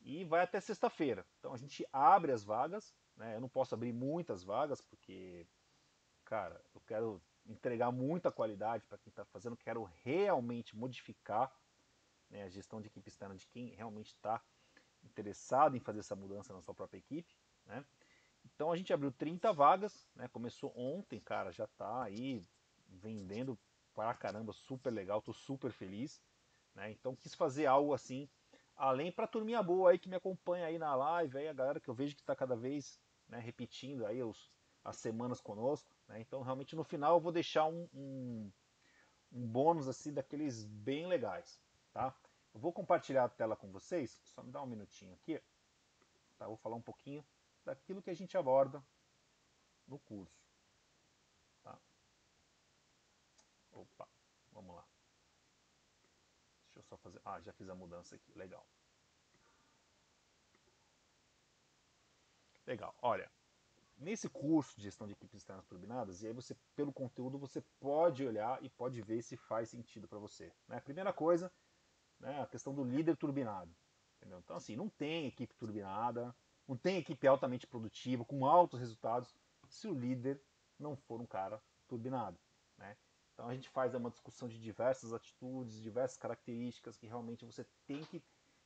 e 0.00 0.24
vai 0.24 0.42
até 0.42 0.60
sexta-feira. 0.60 1.26
Então 1.38 1.52
a 1.52 1.56
gente 1.56 1.86
abre 1.92 2.32
as 2.32 2.44
vagas, 2.44 2.94
né, 3.16 3.36
eu 3.36 3.40
não 3.40 3.48
posso 3.48 3.74
abrir 3.74 3.92
muitas 3.92 4.44
vagas 4.44 4.80
porque, 4.80 5.46
cara, 6.24 6.60
eu 6.74 6.80
quero 6.80 7.22
entregar 7.46 7.90
muita 7.90 8.30
qualidade 8.30 8.84
para 8.86 8.98
quem 8.98 9.10
está 9.10 9.24
fazendo, 9.24 9.56
quero 9.56 9.84
realmente 10.02 10.76
modificar 10.76 11.52
né, 12.30 12.44
a 12.44 12.48
gestão 12.48 12.80
de 12.80 12.88
equipe 12.88 13.08
externa 13.08 13.34
de 13.34 13.46
quem 13.46 13.68
realmente 13.70 14.08
está 14.08 14.42
interessado 15.02 15.76
em 15.76 15.80
fazer 15.80 16.00
essa 16.00 16.16
mudança 16.16 16.52
na 16.52 16.62
sua 16.62 16.74
própria 16.74 16.98
equipe. 16.98 17.34
Né? 17.66 17.84
Então 18.44 18.72
a 18.72 18.76
gente 18.76 18.92
abriu 18.92 19.12
30 19.12 19.52
vagas, 19.52 20.08
né? 20.14 20.28
começou 20.28 20.72
ontem, 20.76 21.20
cara, 21.20 21.52
já 21.52 21.64
está 21.64 22.02
aí 22.02 22.44
vendendo 22.88 23.58
para 23.94 24.14
caramba, 24.14 24.52
super 24.52 24.90
legal, 24.90 25.22
tô 25.22 25.32
super 25.32 25.70
feliz. 25.70 26.20
Né? 26.74 26.90
Então 26.90 27.14
quis 27.14 27.34
fazer 27.34 27.66
algo 27.66 27.92
assim, 27.92 28.28
além 28.76 29.12
para 29.12 29.26
turminha 29.26 29.62
boa 29.62 29.90
aí 29.90 29.98
que 29.98 30.08
me 30.08 30.16
acompanha 30.16 30.66
aí 30.66 30.78
na 30.78 30.94
live, 30.94 31.38
aí 31.38 31.48
a 31.48 31.52
galera 31.52 31.80
que 31.80 31.88
eu 31.88 31.94
vejo 31.94 32.14
que 32.14 32.22
está 32.22 32.34
cada 32.34 32.56
vez 32.56 32.98
né, 33.28 33.38
repetindo 33.38 34.04
aí 34.06 34.22
os, 34.22 34.50
as 34.84 34.96
semanas 34.96 35.40
conosco. 35.40 35.94
Né? 36.08 36.20
Então 36.20 36.42
realmente 36.42 36.76
no 36.76 36.84
final 36.84 37.14
eu 37.14 37.20
vou 37.20 37.32
deixar 37.32 37.66
um, 37.66 37.88
um, 37.94 38.52
um 39.32 39.46
bônus 39.46 39.88
assim 39.88 40.12
daqueles 40.12 40.64
bem 40.64 41.06
legais, 41.06 41.60
tá? 41.92 42.14
Eu 42.52 42.60
vou 42.60 42.72
compartilhar 42.72 43.24
a 43.24 43.28
tela 43.28 43.56
com 43.56 43.70
vocês, 43.72 44.20
só 44.24 44.42
me 44.42 44.52
dá 44.52 44.62
um 44.62 44.66
minutinho 44.66 45.14
aqui. 45.14 45.42
Tá, 46.38 46.46
vou 46.46 46.56
falar 46.56 46.76
um 46.76 46.82
pouquinho 46.82 47.24
daquilo 47.64 48.02
que 48.02 48.10
a 48.10 48.14
gente 48.14 48.36
aborda 48.36 48.84
no 49.88 49.98
curso. 49.98 50.44
Tá? 51.62 51.76
Opa, 53.72 54.08
vamos 54.52 54.76
lá. 54.76 54.86
Deixa 56.66 56.78
eu 56.78 56.82
só 56.84 56.96
fazer. 56.98 57.20
Ah, 57.24 57.40
já 57.40 57.52
fiz 57.52 57.68
a 57.68 57.74
mudança 57.74 58.14
aqui. 58.14 58.32
Legal. 58.36 58.64
Legal. 62.66 62.94
Olha, 63.02 63.30
nesse 63.96 64.28
curso 64.28 64.76
de 64.76 64.82
gestão 64.82 65.06
de 65.06 65.12
equipes 65.12 65.38
externas 65.38 65.66
turbinadas, 65.66 66.22
e 66.22 66.26
aí 66.26 66.32
você, 66.32 66.56
pelo 66.74 66.92
conteúdo, 66.92 67.38
você 67.38 67.62
pode 67.80 68.24
olhar 68.24 68.62
e 68.62 68.68
pode 68.68 69.00
ver 69.02 69.22
se 69.22 69.36
faz 69.36 69.68
sentido 69.70 70.08
para 70.08 70.18
você. 70.18 70.52
Né? 70.68 70.80
Primeira 70.80 71.12
coisa, 71.12 71.52
né, 72.18 72.42
a 72.42 72.46
questão 72.46 72.74
do 72.74 72.84
líder 72.84 73.16
turbinado. 73.16 73.74
Entendeu? 74.16 74.38
Então, 74.38 74.56
assim, 74.56 74.76
não 74.76 74.88
tem 74.88 75.26
equipe 75.26 75.54
turbinada, 75.56 76.34
não 76.66 76.76
tem 76.76 76.98
equipe 76.98 77.26
altamente 77.26 77.66
produtiva, 77.66 78.24
com 78.24 78.46
altos 78.46 78.80
resultados, 78.80 79.34
se 79.68 79.86
o 79.86 79.94
líder 79.94 80.40
não 80.78 80.96
for 80.96 81.20
um 81.20 81.26
cara 81.26 81.62
turbinado. 81.86 82.38
Né? 82.78 82.96
Então 83.34 83.48
a 83.48 83.54
gente 83.54 83.68
faz 83.68 83.94
uma 83.94 84.10
discussão 84.10 84.48
de 84.48 84.58
diversas 84.60 85.12
atitudes, 85.12 85.82
diversas 85.82 86.16
características 86.16 86.96
que 86.96 87.06
realmente 87.06 87.44
você 87.44 87.66
tem 87.86 88.04
que 88.04 88.22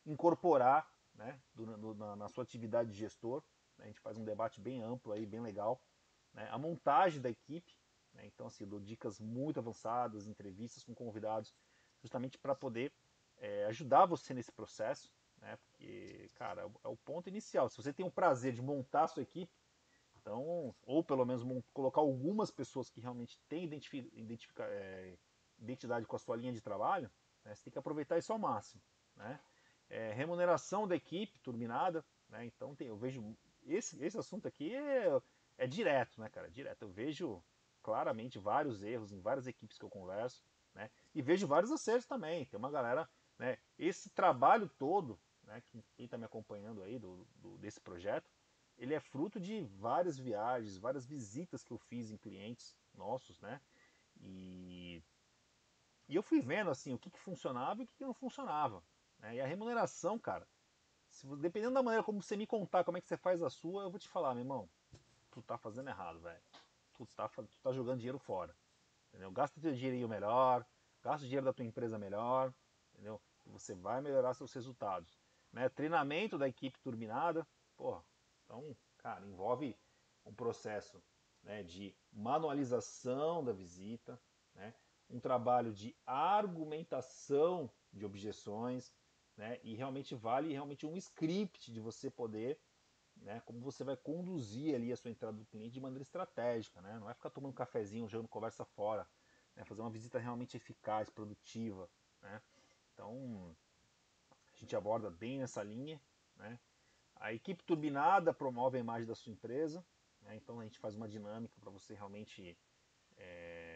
incorporar 0.07 0.91
né, 1.15 1.41
na, 1.97 2.17
na, 2.17 2.29
sua 2.29 2.45
atividade 2.45 2.91
de 2.91 2.99
gestor. 2.99 3.43
Né? 3.79 3.85
A 3.85 3.87
gente 3.87 4.01
faz 4.01 4.17
um 4.19 4.25
debate 4.25 4.61
bem 4.61 4.83
amplo 4.83 5.13
aí, 5.13 5.25
bem 5.25 5.41
legal. 5.41 5.81
Né? 6.35 6.49
A 6.51 6.59
montagem 6.59 7.21
da 7.21 7.31
equipe, 7.31 7.75
né? 8.13 8.27
então 8.27 8.47
assim, 8.47 8.67
dou 8.67 8.81
dicas 8.81 9.21
muito 9.21 9.59
avançadas, 9.59 10.27
entrevistas 10.27 10.85
com 10.85 10.95
convidados, 10.95 11.55
justamente 12.01 12.37
para 12.37 12.55
poder 12.55 12.93
é, 13.39 13.65
ajudar 13.67 14.07
você 14.07 14.35
nesse 14.35 14.53
processo 14.53 15.13
né? 15.41 15.57
Porque, 15.57 16.31
cara, 16.35 16.71
é 16.85 16.89
o 16.89 16.97
ponto 16.97 17.29
inicial. 17.29 17.69
Se 17.69 17.77
você 17.77 17.93
tem 17.93 18.05
o 18.05 18.11
prazer 18.11 18.53
de 18.53 18.63
montar 18.63 19.05
a 19.05 19.09
sua 19.09 19.23
equipe, 19.23 19.53
então, 20.21 20.75
ou 20.83 21.03
pelo 21.03 21.25
menos 21.25 21.43
colocar 21.73 22.01
algumas 22.01 22.51
pessoas 22.51 22.91
que 22.91 23.01
realmente 23.01 23.39
têm 23.49 23.65
identifica, 23.65 24.65
é, 24.65 25.17
identidade 25.59 26.07
com 26.07 26.17
a 26.17 26.19
sua 26.19 26.37
linha 26.37 26.53
de 26.53 26.61
trabalho, 26.61 27.11
né? 27.45 27.55
você 27.55 27.65
tem 27.65 27.73
que 27.73 27.79
aproveitar 27.79 28.19
isso 28.19 28.33
ao 28.33 28.39
máximo, 28.39 28.83
né? 29.17 29.41
É, 29.89 30.13
remuneração 30.13 30.87
da 30.87 30.95
equipe 30.95 31.39
turbinada, 31.39 32.05
né? 32.29 32.45
Então 32.45 32.75
tem, 32.75 32.89
eu 32.89 32.97
vejo 32.97 33.35
esse, 33.75 34.03
esse 34.03 34.19
assunto 34.19 34.49
aqui 34.49 34.75
é, 34.75 35.21
é 35.57 35.67
direto, 35.67 36.21
né, 36.21 36.29
cara? 36.29 36.51
Direto. 36.51 36.83
Eu 36.83 36.89
vejo 36.89 37.43
claramente 37.83 38.39
vários 38.39 38.83
erros 38.83 39.13
em 39.13 39.21
várias 39.21 39.47
equipes 39.47 39.79
que 39.79 39.85
eu 39.85 39.91
converso, 39.91 40.43
né? 40.75 40.91
E 41.15 41.23
vejo 41.23 41.47
vários 41.47 41.73
acertos 41.73 42.07
também. 42.07 42.45
Tem 42.47 42.59
uma 42.59 42.71
galera, 42.71 43.09
né? 43.39 43.59
Esse 43.79 44.11
trabalho 44.11 44.69
todo 44.79 45.19
né, 45.49 45.63
quem 45.97 46.05
está 46.05 46.19
me 46.19 46.25
acompanhando 46.25 46.83
aí 46.83 46.99
do, 46.99 47.27
do, 47.37 47.57
desse 47.59 47.81
projeto, 47.81 48.31
ele 48.77 48.95
é 48.95 49.01
fruto 49.01 49.41
de 49.41 49.63
várias 49.79 50.19
viagens, 50.19 50.77
várias 50.77 51.07
visitas 51.07 51.65
que 51.65 51.73
eu 51.73 51.79
fiz 51.79 52.11
em 52.11 52.17
clientes 52.17 52.77
nossos, 52.95 53.41
né? 53.41 53.61
E, 54.21 55.03
e 56.07 56.15
eu 56.15 56.23
fui 56.23 56.41
vendo 56.41 56.71
assim 56.71 56.93
o 56.93 56.99
que, 56.99 57.11
que 57.11 57.19
funcionava 57.19 57.81
e 57.81 57.85
o 57.85 57.87
que, 57.87 57.97
que 57.97 58.05
não 58.05 58.15
funcionava. 58.15 58.85
Né? 59.19 59.37
E 59.37 59.41
a 59.41 59.47
remuneração, 59.47 60.19
cara, 60.19 60.47
se, 61.19 61.27
dependendo 61.37 61.75
da 61.75 61.83
maneira 61.83 62.05
como 62.05 62.23
você 62.23 62.37
me 62.37 62.47
contar 62.47 62.85
como 62.85 62.97
é 62.97 63.01
que 63.01 63.07
você 63.07 63.17
faz 63.17 63.43
a 63.43 63.51
sua, 63.51 63.83
eu 63.83 63.91
vou 63.91 63.99
te 63.99 64.09
falar, 64.09 64.35
meu 64.35 64.43
irmão, 64.43 64.69
tu 65.31 65.43
tá 65.43 65.59
fazendo 65.59 65.89
errado, 65.89 66.21
velho. 66.21 66.41
Tu 66.95 67.07
tá, 67.15 67.29
tu 67.29 67.61
tá 67.63 67.73
jogando 67.73 67.99
dinheiro 67.99 68.19
fora. 68.19 68.55
Entendeu? 69.09 69.31
Gasta 69.31 69.61
teu 69.61 69.75
dinheiro 69.75 70.09
melhor, 70.09 70.67
gasta 71.03 71.25
o 71.25 71.29
dinheiro 71.29 71.47
da 71.47 71.53
tua 71.53 71.65
empresa 71.65 71.99
melhor, 71.99 72.53
entendeu? 72.93 73.21
Você 73.47 73.75
vai 73.75 74.01
melhorar 74.01 74.35
seus 74.35 74.53
resultados 74.53 75.19
né? 75.53 75.69
Treinamento 75.69 76.39
da 76.39 76.49
equipe 76.49 76.79
turbinada, 76.81 77.47
porra, 77.77 78.05
então, 78.45 78.77
cara, 78.99 79.25
envolve 79.27 79.77
um 80.25 80.33
processo 80.33 81.03
né, 81.43 81.63
de 81.63 81.95
manualização 82.13 83.45
da 83.45 83.53
visita, 83.53 84.21
né, 84.55 84.75
um 85.09 85.19
trabalho 85.19 85.73
de 85.73 85.95
argumentação 86.05 87.71
de 87.93 88.05
objeções, 88.05 88.93
né, 89.39 89.59
e 89.63 89.75
realmente 89.75 90.15
vale 90.15 90.53
realmente 90.53 90.85
um 90.85 90.97
script 90.97 91.73
de 91.73 91.81
você 91.81 92.11
poder, 92.11 92.61
né, 93.17 93.41
como 93.47 93.61
você 93.61 93.83
vai 93.83 93.97
conduzir 93.97 94.75
ali 94.75 94.93
a 94.93 94.97
sua 94.97 95.11
entrada 95.11 95.39
do 95.39 95.47
cliente 95.47 95.73
de 95.73 95.81
maneira 95.81 96.03
estratégica, 96.03 96.83
né, 96.83 96.95
não 96.97 97.05
vai 97.05 97.15
ficar 97.15 97.31
tomando 97.31 97.53
um 97.53 97.55
cafezinho, 97.55 98.09
jogando 98.09 98.29
conversa 98.29 98.65
fora, 98.65 99.09
né, 99.57 99.65
fazer 99.65 99.81
uma 99.81 99.91
visita 99.91 100.19
realmente 100.19 100.57
eficaz, 100.57 101.09
produtiva, 101.09 101.89
né, 102.21 102.43
então 102.93 103.57
a 104.53 104.57
gente 104.61 104.75
aborda 104.75 105.09
bem 105.09 105.39
nessa 105.39 105.63
linha. 105.63 106.01
Né? 106.37 106.59
A 107.17 107.33
equipe 107.33 107.63
turbinada 107.63 108.35
promove 108.35 108.77
a 108.77 108.81
imagem 108.81 109.07
da 109.07 109.15
sua 109.15 109.33
empresa, 109.33 109.85
né? 110.23 110.35
então 110.35 110.59
a 110.59 110.65
gente 110.65 110.81
faz 110.81 110.97
uma 110.97 111.09
dinâmica 111.09 111.55
para 111.61 111.71
você 111.71 111.95
realmente 111.95 112.59
é, 113.17 113.68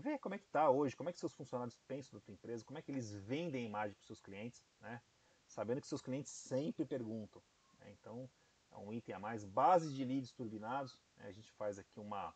ver 0.00 0.18
como 0.18 0.34
é 0.34 0.38
que 0.38 0.46
está 0.46 0.70
hoje, 0.70 0.96
como 0.96 1.08
é 1.08 1.12
que 1.12 1.18
seus 1.18 1.32
funcionários 1.32 1.76
pensam 1.86 2.18
da 2.18 2.24
tua 2.24 2.32
empresa, 2.32 2.64
como 2.64 2.78
é 2.78 2.82
que 2.82 2.90
eles 2.90 3.12
vendem 3.14 3.64
a 3.64 3.66
imagem 3.66 3.94
para 3.94 4.00
os 4.00 4.06
seus 4.06 4.20
clientes, 4.20 4.64
né? 4.80 5.00
sabendo 5.46 5.80
que 5.80 5.86
seus 5.86 6.02
clientes 6.02 6.32
sempre 6.32 6.84
perguntam. 6.84 7.42
Né? 7.78 7.90
Então 7.92 8.28
é 8.72 8.76
um 8.76 8.92
item 8.92 9.14
a 9.14 9.18
mais. 9.18 9.44
Base 9.44 9.92
de 9.94 10.04
leads 10.04 10.32
turbinados, 10.32 10.98
né? 11.16 11.26
a 11.26 11.32
gente 11.32 11.50
faz 11.52 11.78
aqui 11.78 12.00
uma 12.00 12.34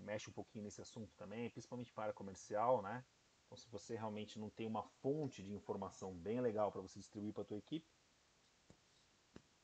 mexe 0.00 0.30
um 0.30 0.32
pouquinho 0.32 0.64
nesse 0.64 0.80
assunto 0.80 1.12
também, 1.16 1.50
principalmente 1.50 1.92
para 1.92 2.12
comercial, 2.12 2.82
né? 2.82 3.04
Então, 3.46 3.56
se 3.56 3.68
você 3.68 3.96
realmente 3.96 4.38
não 4.38 4.48
tem 4.48 4.66
uma 4.66 4.84
fonte 5.02 5.42
de 5.42 5.52
informação 5.52 6.14
bem 6.14 6.40
legal 6.40 6.70
para 6.70 6.80
você 6.80 7.00
distribuir 7.00 7.32
para 7.32 7.42
a 7.42 7.46
tua 7.46 7.56
equipe, 7.56 7.88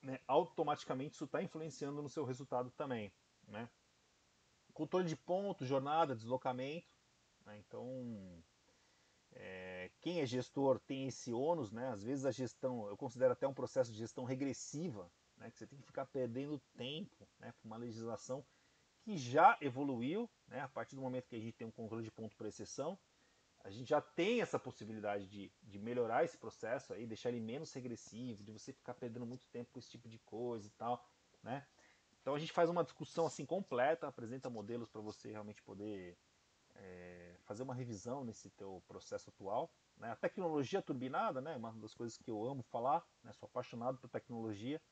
né, 0.03 0.19
automaticamente 0.27 1.15
isso 1.15 1.25
está 1.25 1.41
influenciando 1.41 2.03
no 2.03 2.09
seu 2.09 2.25
resultado 2.25 2.71
também. 2.71 3.13
Né? 3.47 3.69
Controle 4.77 5.09
de 5.09 5.17
ponto, 5.17 5.65
jornada, 5.65 6.15
deslocamento. 6.15 6.87
Né? 7.47 7.59
Então, 7.67 8.45
é, 9.33 9.91
quem 10.03 10.21
é 10.21 10.27
gestor 10.27 10.79
tem 10.81 11.07
esse 11.07 11.33
ônus, 11.33 11.73
né? 11.73 11.89
às 11.89 12.05
vezes 12.05 12.27
a 12.27 12.31
gestão, 12.31 12.87
eu 12.87 12.95
considero 12.95 13.33
até 13.33 13.49
um 13.49 13.55
processo 13.55 13.91
de 13.91 13.97
gestão 13.97 14.25
regressiva, 14.25 15.11
né? 15.39 15.51
que 15.51 15.59
você 15.59 15.67
tem 15.67 15.79
que 15.79 15.87
ficar 15.87 16.05
perdendo 16.05 16.61
tempo 16.77 17.27
né? 17.39 17.53
para 17.53 17.67
uma 17.67 17.79
legislação 17.79 18.45
que 19.01 19.17
já 19.17 19.57
evoluiu, 19.63 20.29
né? 20.47 20.61
a 20.61 20.69
partir 20.69 20.95
do 20.95 21.01
momento 21.01 21.27
que 21.27 21.37
a 21.37 21.41
gente 21.41 21.57
tem 21.57 21.67
um 21.67 21.73
controle 21.73 22.05
de 22.05 22.11
ponto 22.11 22.37
por 22.37 22.45
exceção, 22.45 22.99
a 23.65 23.71
gente 23.71 23.89
já 23.89 24.03
tem 24.03 24.43
essa 24.43 24.59
possibilidade 24.59 25.27
de, 25.27 25.51
de 25.63 25.79
melhorar 25.79 26.23
esse 26.23 26.37
processo 26.37 26.93
aí, 26.93 27.07
deixar 27.07 27.31
ele 27.31 27.41
menos 27.41 27.73
regressivo, 27.73 28.45
de 28.45 28.53
você 28.53 28.75
ficar 28.75 28.93
perdendo 28.93 29.25
muito 29.25 29.47
tempo 29.47 29.73
com 29.73 29.79
esse 29.79 29.89
tipo 29.89 30.07
de 30.07 30.19
coisa 30.19 30.67
e 30.67 30.71
tal, 30.73 31.03
né? 31.43 31.67
Então 32.27 32.35
a 32.35 32.41
gente 32.41 32.53
faz 32.53 32.69
uma 32.69 32.83
discussão 32.83 33.25
assim 33.25 33.47
completa, 33.47 34.09
apresenta 34.09 34.51
modelos 34.51 34.89
para 34.89 35.01
você 35.01 35.31
realmente 35.31 35.63
poder 35.63 36.19
é, 36.75 37.37
fazer 37.45 37.63
uma 37.63 37.73
revisão 37.73 38.25
nesse 38.25 38.51
teu 38.51 38.83
processo 38.89 39.31
atual. 39.31 39.71
Né? 39.97 40.11
A 40.11 40.17
tecnologia 40.17 40.83
turbinada, 40.83 41.41
né? 41.41 41.55
Uma 41.55 41.73
das 41.75 41.95
coisas 41.95 42.19
que 42.19 42.29
eu 42.29 42.45
amo 42.45 42.65
falar, 42.65 43.07
né? 43.23 43.33
Sou 43.35 43.47
apaixonado 43.47 43.97
por 43.99 44.11
tecnologia. 44.11 44.83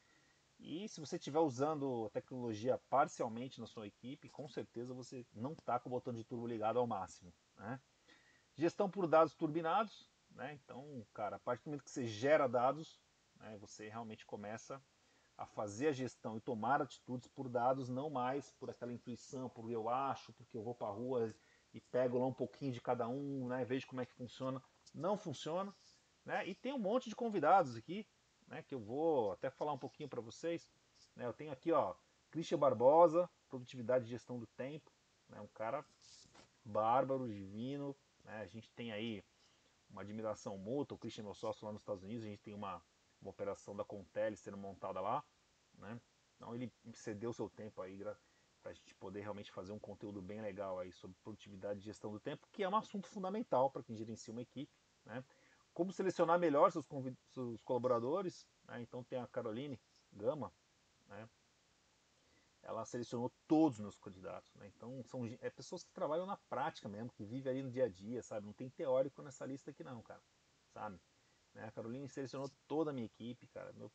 E 0.61 0.89
se 0.89 1.01
você 1.01 1.17
estiver 1.17 1.41
usando 1.41 2.05
a 2.07 2.11
tecnologia 2.11 2.81
parcialmente 2.89 3.61
na 3.61 3.67
sua 3.67 3.89
equipe, 3.89 4.29
com 4.29 4.49
certeza 4.49 4.95
você 4.95 5.27
não 5.33 5.55
está 5.55 5.81
com 5.81 5.89
o 5.89 5.91
botão 5.91 6.15
de 6.15 6.23
turbo 6.23 6.47
ligado 6.47 6.79
ao 6.79 6.87
máximo, 6.87 7.35
né? 7.57 7.81
Gestão 8.55 8.89
por 8.89 9.09
dados 9.09 9.35
turbinados, 9.35 10.09
né? 10.31 10.55
Então, 10.55 11.05
cara, 11.13 11.35
a 11.35 11.41
partir 11.41 11.65
do 11.65 11.71
momento 11.71 11.83
que 11.83 11.91
você 11.91 12.07
gera 12.07 12.47
dados, 12.47 13.01
né, 13.35 13.59
você 13.59 13.89
realmente 13.89 14.25
começa 14.25 14.81
a 15.37 15.47
fazer 15.47 15.89
a 15.89 15.93
gestão 15.93 16.37
e 16.37 16.41
tomar 16.41 16.81
atitudes 16.81 17.27
por 17.29 17.49
dados, 17.49 17.89
não 17.89 18.09
mais 18.09 18.51
por 18.53 18.71
aquela 18.71 18.93
intuição, 18.93 19.49
por 19.49 19.71
eu 19.71 19.89
acho, 19.89 20.33
porque 20.35 20.57
eu 20.57 20.63
vou 20.63 20.75
para 20.75 20.89
a 20.89 20.93
rua 20.93 21.35
e 21.73 21.81
pego 21.81 22.19
lá 22.19 22.27
um 22.27 22.33
pouquinho 22.33 22.73
de 22.73 22.81
cada 22.81 23.09
um, 23.09 23.49
né, 23.49 23.65
vejo 23.65 23.87
como 23.87 24.01
é 24.01 24.07
que 24.07 24.15
funciona. 24.15 24.63
Não 24.95 25.17
funciona. 25.17 25.75
Né? 26.25 26.47
E 26.47 26.55
tem 26.55 26.73
um 26.73 26.79
monte 26.79 27.09
de 27.09 27.17
convidados 27.17 27.77
aqui, 27.77 28.07
né, 28.47 28.63
que 28.63 28.75
eu 28.75 28.81
vou 28.81 29.33
até 29.33 29.51
falar 29.51 29.73
um 29.73 29.79
pouquinho 29.79 30.09
para 30.09 30.21
vocês. 30.21 30.71
Né? 31.17 31.27
Eu 31.27 31.33
tenho 31.33 31.53
aqui, 31.53 31.73
ó, 31.73 31.95
Christian 32.31 32.59
Barbosa, 32.59 33.29
produtividade 33.49 34.07
e 34.07 34.09
gestão 34.09 34.39
do 34.39 34.47
tempo, 34.47 34.93
né, 35.29 35.41
um 35.41 35.49
cara 35.49 35.85
bárbaro, 36.65 37.29
divino, 37.29 37.95
né? 38.25 38.41
A 38.41 38.47
gente 38.47 38.71
tem 38.73 38.93
aí 38.93 39.23
uma 39.91 40.03
admiração 40.03 40.57
mútua, 40.57 40.97
o 40.97 40.99
Christian 40.99 41.23
é 41.23 41.25
meu 41.25 41.35
sócio 41.35 41.67
lá 41.67 41.73
nos 41.73 41.83
Estados 41.83 42.03
Unidos, 42.03 42.25
a 42.25 42.29
gente 42.29 42.43
tem 42.43 42.55
uma, 42.55 42.83
uma 43.25 43.31
operação 43.31 43.75
da 43.75 43.85
Contele 43.85 44.37
sendo 44.37 44.57
montada 44.57 45.01
lá. 45.01 45.25
Né? 45.79 46.01
Então 46.37 46.55
ele 46.55 46.73
cedeu 46.93 47.33
seu 47.33 47.49
tempo 47.49 47.81
aí 47.81 47.99
para 48.63 48.71
a 48.71 48.73
gente 48.73 48.95
poder 48.95 49.21
realmente 49.21 49.51
fazer 49.51 49.73
um 49.73 49.79
conteúdo 49.79 50.23
bem 50.23 50.41
legal 50.41 50.79
aí 50.79 50.93
sobre 50.93 51.17
produtividade 51.23 51.81
e 51.81 51.83
gestão 51.83 52.13
do 52.13 52.21
tempo, 52.21 52.47
que 52.53 52.63
é 52.63 52.69
um 52.69 52.77
assunto 52.77 53.09
fundamental 53.09 53.71
para 53.71 53.83
quem 53.83 53.97
gerencia 53.97 54.33
uma 54.33 54.43
equipe. 54.43 54.73
Né? 55.05 55.25
Como 55.73 55.93
selecionar 55.93 56.39
melhor 56.39 56.71
seus, 56.71 56.85
seus 57.33 57.63
colaboradores. 57.63 58.47
Né? 58.67 58.83
Então 58.83 59.03
tem 59.03 59.19
a 59.19 59.27
Caroline 59.27 59.81
Gama, 60.13 60.53
né? 61.07 61.29
ela 62.63 62.85
selecionou 62.85 63.31
todos 63.47 63.79
os 63.79 63.83
meus 63.83 63.99
candidatos. 63.99 64.55
Né? 64.55 64.67
Então 64.69 65.03
são 65.05 65.25
é 65.41 65.51
pessoas 65.51 65.83
que 65.83 65.93
trabalham 65.93 66.27
na 66.27 66.37
prática 66.37 66.89
mesmo, 66.89 67.11
que 67.11 67.25
vivem 67.25 67.53
ali 67.53 67.63
no 67.63 67.71
dia 67.71 67.85
a 67.85 67.89
dia, 67.89 68.23
sabe? 68.23 68.47
Não 68.47 68.53
tem 68.53 68.71
teórico 68.71 69.23
nessa 69.23 69.45
lista 69.45 69.71
aqui 69.71 69.85
não, 69.85 70.03
cara, 70.03 70.23
sabe? 70.73 70.99
Né? 71.55 71.65
A 71.65 71.71
Caroline 71.71 72.09
selecionou 72.09 72.51
toda 72.67 72.91
a 72.91 72.93
minha 72.93 73.07
equipe, 73.07 73.47
cara. 73.49 73.73
Meu 73.73 73.91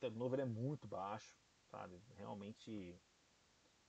turnover 0.00 0.40
é 0.40 0.44
muito 0.44 0.86
baixo, 0.86 1.34
sabe? 1.70 2.00
Realmente, 2.16 2.98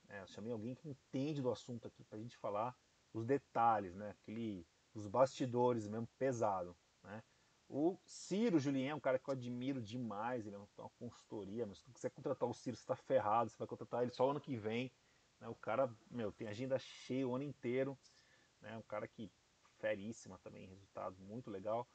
é, 0.08 0.20
eu 0.20 0.26
chamei 0.28 0.52
alguém 0.52 0.74
que 0.74 0.88
entende 0.88 1.42
do 1.42 1.50
assunto 1.50 1.86
aqui 1.86 2.04
para 2.04 2.18
a 2.18 2.20
gente 2.20 2.36
falar 2.36 2.76
os 3.12 3.24
detalhes, 3.24 3.94
né? 3.94 4.10
Aquele, 4.10 4.66
os 4.94 5.06
bastidores 5.06 5.86
mesmo 5.88 6.08
pesado, 6.18 6.76
né? 7.02 7.22
O 7.70 7.98
Ciro 8.06 8.58
Julien 8.58 8.88
é 8.88 8.94
um 8.94 9.00
cara 9.00 9.18
que 9.18 9.28
eu 9.28 9.32
admiro 9.32 9.82
demais, 9.82 10.46
ele 10.46 10.56
é 10.56 10.58
uma 10.58 10.90
consultoria, 10.98 11.66
mas 11.66 11.78
se 11.78 11.84
tu 11.84 11.92
quiser 11.92 12.10
contratar 12.10 12.48
o 12.48 12.54
Ciro, 12.54 12.74
você 12.74 12.82
está 12.82 12.96
ferrado, 12.96 13.50
você 13.50 13.58
vai 13.58 13.68
contratar 13.68 14.02
ele 14.02 14.10
só 14.10 14.30
ano 14.30 14.40
que 14.40 14.56
vem. 14.56 14.90
Né? 15.38 15.48
O 15.48 15.54
cara, 15.54 15.94
meu, 16.10 16.32
tem 16.32 16.48
agenda 16.48 16.78
cheia 16.78 17.28
o 17.28 17.34
ano 17.34 17.44
inteiro, 17.44 17.98
né? 18.62 18.76
Um 18.78 18.82
cara 18.82 19.06
que 19.06 19.30
feríssima 19.78 20.38
também, 20.38 20.66
resultados 20.66 21.18
muito 21.20 21.50
legal. 21.50 21.86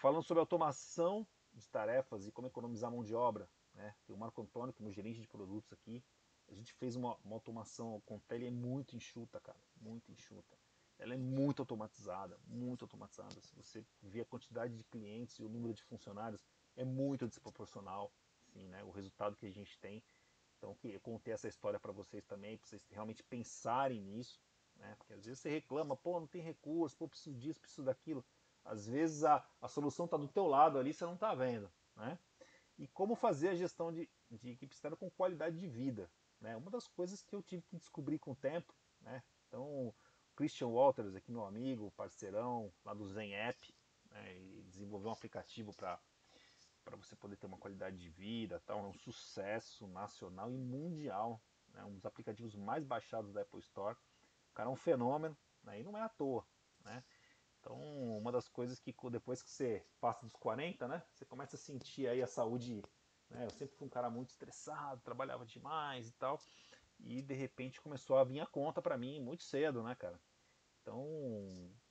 Falando 0.00 0.22
sobre 0.22 0.40
automação 0.40 1.26
de 1.52 1.68
tarefas 1.68 2.26
e 2.26 2.32
como 2.32 2.46
economizar 2.46 2.90
mão 2.90 3.02
de 3.02 3.14
obra, 3.14 3.48
né? 3.74 3.94
Tem 4.06 4.14
o 4.14 4.18
Marco 4.18 4.40
Antônio, 4.40 4.72
que 4.72 4.82
é 4.82 4.84
meu 4.84 4.92
gerente 4.92 5.20
de 5.20 5.28
produtos 5.28 5.72
aqui. 5.72 6.04
A 6.48 6.54
gente 6.54 6.72
fez 6.74 6.96
uma, 6.96 7.16
uma 7.24 7.34
automação 7.34 8.00
com 8.06 8.18
tele 8.20 8.50
muito 8.50 8.94
enxuta, 8.94 9.40
cara, 9.40 9.58
muito 9.80 10.12
enxuta 10.12 10.56
ela 10.98 11.14
é 11.14 11.16
muito 11.16 11.62
automatizada, 11.62 12.38
muito 12.46 12.84
automatizada. 12.84 13.40
Se 13.40 13.54
você 13.54 13.84
vê 14.00 14.22
a 14.22 14.24
quantidade 14.24 14.76
de 14.76 14.84
clientes 14.84 15.38
e 15.38 15.44
o 15.44 15.48
número 15.48 15.74
de 15.74 15.82
funcionários, 15.82 16.44
é 16.74 16.84
muito 16.84 17.26
desproporcional, 17.26 18.12
sim, 18.52 18.66
né? 18.68 18.82
O 18.84 18.90
resultado 18.90 19.36
que 19.36 19.46
a 19.46 19.50
gente 19.50 19.78
tem. 19.78 20.02
Então, 20.56 20.74
que 20.74 20.88
eu 20.88 21.00
contei 21.00 21.34
essa 21.34 21.48
história 21.48 21.78
para 21.78 21.92
vocês 21.92 22.24
também, 22.24 22.56
para 22.56 22.66
vocês 22.66 22.86
realmente 22.90 23.22
pensarem 23.22 24.00
nisso, 24.00 24.40
né? 24.76 24.94
Porque 24.96 25.12
às 25.12 25.24
vezes 25.24 25.40
você 25.40 25.50
reclama, 25.50 25.96
pô, 25.96 26.18
não 26.18 26.26
tem 26.26 26.42
recurso, 26.42 26.96
pô, 26.96 27.08
preciso 27.08 27.36
disso, 27.36 27.60
preciso 27.60 27.84
daquilo. 27.84 28.24
Às 28.66 28.86
vezes 28.86 29.24
a, 29.24 29.44
a 29.60 29.68
solução 29.68 30.04
está 30.04 30.16
do 30.16 30.28
teu 30.28 30.46
lado 30.46 30.78
ali, 30.78 30.92
você 30.92 31.04
não 31.04 31.14
está 31.14 31.34
vendo, 31.34 31.70
né? 31.94 32.18
E 32.78 32.86
como 32.88 33.14
fazer 33.14 33.48
a 33.48 33.54
gestão 33.54 33.92
de, 33.92 34.10
de 34.30 34.50
equipe 34.50 34.74
externa 34.74 34.96
com 34.96 35.10
qualidade 35.10 35.58
de 35.58 35.66
vida, 35.66 36.10
né? 36.40 36.56
Uma 36.56 36.70
das 36.70 36.86
coisas 36.86 37.22
que 37.22 37.34
eu 37.34 37.42
tive 37.42 37.62
que 37.62 37.76
descobrir 37.76 38.18
com 38.18 38.32
o 38.32 38.36
tempo, 38.36 38.74
né? 39.00 39.22
Então, 39.48 39.94
Christian 40.34 40.68
Walters, 40.68 41.14
aqui 41.14 41.32
meu 41.32 41.46
amigo, 41.46 41.90
parceirão 41.92 42.72
lá 42.84 42.92
do 42.92 43.06
Zen 43.06 43.34
App, 43.34 43.74
né, 44.10 44.34
desenvolveu 44.66 45.08
um 45.08 45.12
aplicativo 45.12 45.74
para 45.74 45.98
para 46.84 46.96
você 46.96 47.16
poder 47.16 47.36
ter 47.36 47.46
uma 47.48 47.58
qualidade 47.58 47.96
de 47.98 48.08
vida, 48.08 48.62
tal, 48.64 48.78
é 48.78 48.82
um 48.82 48.92
sucesso 48.92 49.88
nacional 49.88 50.52
e 50.52 50.56
mundial, 50.56 51.42
né, 51.70 51.82
um 51.82 51.94
dos 51.94 52.06
aplicativos 52.06 52.54
mais 52.54 52.84
baixados 52.84 53.32
da 53.32 53.42
Apple 53.42 53.58
Store. 53.58 53.96
O 54.52 54.54
cara 54.54 54.68
é 54.68 54.72
um 54.72 54.76
fenômeno, 54.76 55.36
né, 55.64 55.80
e 55.80 55.82
não 55.82 55.98
é 55.98 56.02
à 56.02 56.08
toa, 56.08 56.46
né? 56.84 57.02
Então, 57.66 58.18
uma 58.18 58.30
das 58.30 58.48
coisas 58.48 58.78
que 58.78 58.94
depois 59.10 59.42
que 59.42 59.50
você 59.50 59.84
passa 60.00 60.24
dos 60.24 60.36
40, 60.36 60.86
né, 60.86 61.02
você 61.12 61.24
começa 61.24 61.56
a 61.56 61.58
sentir 61.58 62.06
aí 62.06 62.22
a 62.22 62.26
saúde, 62.26 62.80
né? 63.28 63.44
Eu 63.44 63.50
sempre 63.50 63.76
fui 63.76 63.88
um 63.88 63.90
cara 63.90 64.08
muito 64.08 64.30
estressado, 64.30 65.00
trabalhava 65.02 65.44
demais 65.44 66.08
e 66.08 66.12
tal 66.12 66.40
e 67.00 67.20
de 67.20 67.34
repente 67.34 67.80
começou 67.80 68.16
a 68.16 68.24
vir 68.24 68.40
a 68.40 68.46
conta 68.46 68.80
para 68.80 68.96
mim 68.96 69.20
muito 69.20 69.42
cedo, 69.42 69.82
né, 69.82 69.94
cara? 69.94 70.20
Então, 70.80 71.04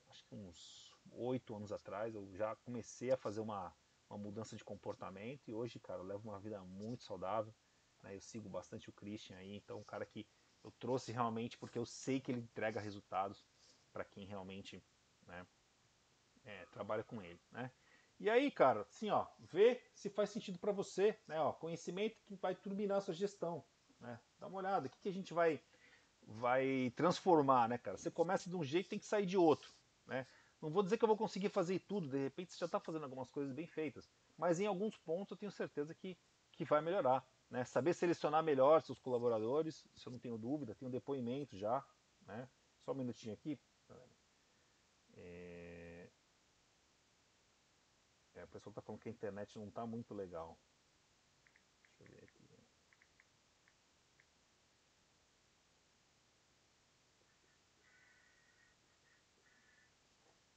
acho 0.07 0.23
que 0.25 0.33
uns 0.33 0.95
oito 1.11 1.53
anos 1.55 1.71
atrás 1.71 2.15
eu 2.15 2.25
já 2.33 2.55
comecei 2.57 3.11
a 3.11 3.17
fazer 3.17 3.41
uma, 3.41 3.75
uma 4.09 4.17
mudança 4.17 4.55
de 4.55 4.63
comportamento 4.63 5.47
e 5.47 5.53
hoje, 5.53 5.79
cara, 5.79 5.99
eu 5.99 6.05
levo 6.05 6.29
uma 6.29 6.39
vida 6.39 6.63
muito 6.63 7.03
saudável. 7.03 7.53
Né? 8.01 8.15
Eu 8.15 8.21
sigo 8.21 8.49
bastante 8.49 8.89
o 8.89 8.93
Christian 8.93 9.37
aí, 9.37 9.55
então 9.55 9.79
um 9.79 9.83
cara 9.83 10.05
que 10.05 10.25
eu 10.63 10.71
trouxe 10.71 11.11
realmente 11.11 11.57
porque 11.57 11.77
eu 11.77 11.85
sei 11.85 12.19
que 12.19 12.31
ele 12.31 12.41
entrega 12.41 12.79
resultados 12.79 13.45
para 13.91 14.05
quem 14.05 14.25
realmente 14.25 14.81
né, 15.27 15.45
é, 16.45 16.65
trabalha 16.67 17.03
com 17.03 17.21
ele, 17.21 17.39
né? 17.51 17.71
E 18.19 18.29
aí, 18.29 18.49
cara, 18.49 18.81
assim, 18.81 19.09
ó, 19.09 19.25
vê 19.39 19.81
se 19.93 20.09
faz 20.09 20.29
sentido 20.29 20.57
para 20.57 20.71
você, 20.71 21.19
né? 21.27 21.39
Ó, 21.41 21.51
conhecimento 21.51 22.17
que 22.25 22.35
vai 22.35 22.55
turbinar 22.55 22.97
a 22.97 23.01
sua 23.01 23.13
gestão. 23.13 23.63
Né? 23.99 24.19
Dá 24.39 24.47
uma 24.47 24.57
olhada, 24.57 24.87
o 24.87 24.89
que, 24.89 24.99
que 24.99 25.09
a 25.09 25.13
gente 25.13 25.33
vai, 25.33 25.61
vai 26.21 26.93
transformar, 26.95 27.67
né, 27.67 27.77
cara? 27.77 27.97
Você 27.97 28.09
começa 28.09 28.49
de 28.49 28.55
um 28.55 28.63
jeito 28.63 28.89
tem 28.89 28.99
que 28.99 29.05
sair 29.05 29.25
de 29.25 29.37
outro. 29.37 29.69
Né? 30.05 30.25
Não 30.61 30.69
vou 30.69 30.81
dizer 30.81 30.97
que 30.97 31.03
eu 31.03 31.07
vou 31.07 31.17
conseguir 31.17 31.49
fazer 31.49 31.79
tudo, 31.79 32.07
de 32.07 32.17
repente 32.17 32.53
você 32.53 32.59
já 32.59 32.65
está 32.65 32.79
fazendo 32.79 33.03
algumas 33.03 33.29
coisas 33.29 33.53
bem 33.53 33.67
feitas, 33.67 34.09
mas 34.37 34.59
em 34.59 34.65
alguns 34.65 34.97
pontos 34.97 35.31
eu 35.31 35.37
tenho 35.37 35.51
certeza 35.51 35.93
que, 35.93 36.17
que 36.53 36.63
vai 36.63 36.81
melhorar. 36.81 37.25
Né? 37.49 37.65
Saber 37.65 37.93
selecionar 37.93 38.41
melhor 38.43 38.81
seus 38.81 38.99
colaboradores, 38.99 39.85
isso 39.93 40.07
eu 40.07 40.13
não 40.13 40.19
tenho 40.19 40.37
dúvida, 40.37 40.73
tenho 40.73 40.89
depoimento 40.89 41.57
já. 41.57 41.85
Né? 42.25 42.47
Só 42.83 42.93
um 42.93 42.95
minutinho 42.95 43.33
aqui. 43.33 43.59
É... 45.17 45.54
É, 48.55 48.57
a 48.57 48.61
pessoa 48.61 48.71
está 48.71 48.81
falando 48.81 49.01
que 49.01 49.09
a 49.09 49.11
internet 49.11 49.59
não 49.59 49.67
está 49.67 49.85
muito 49.85 50.13
legal. 50.13 50.57
Deixa 51.99 52.03
eu 52.03 52.07
ver 52.07 52.23
aqui. 52.23 52.45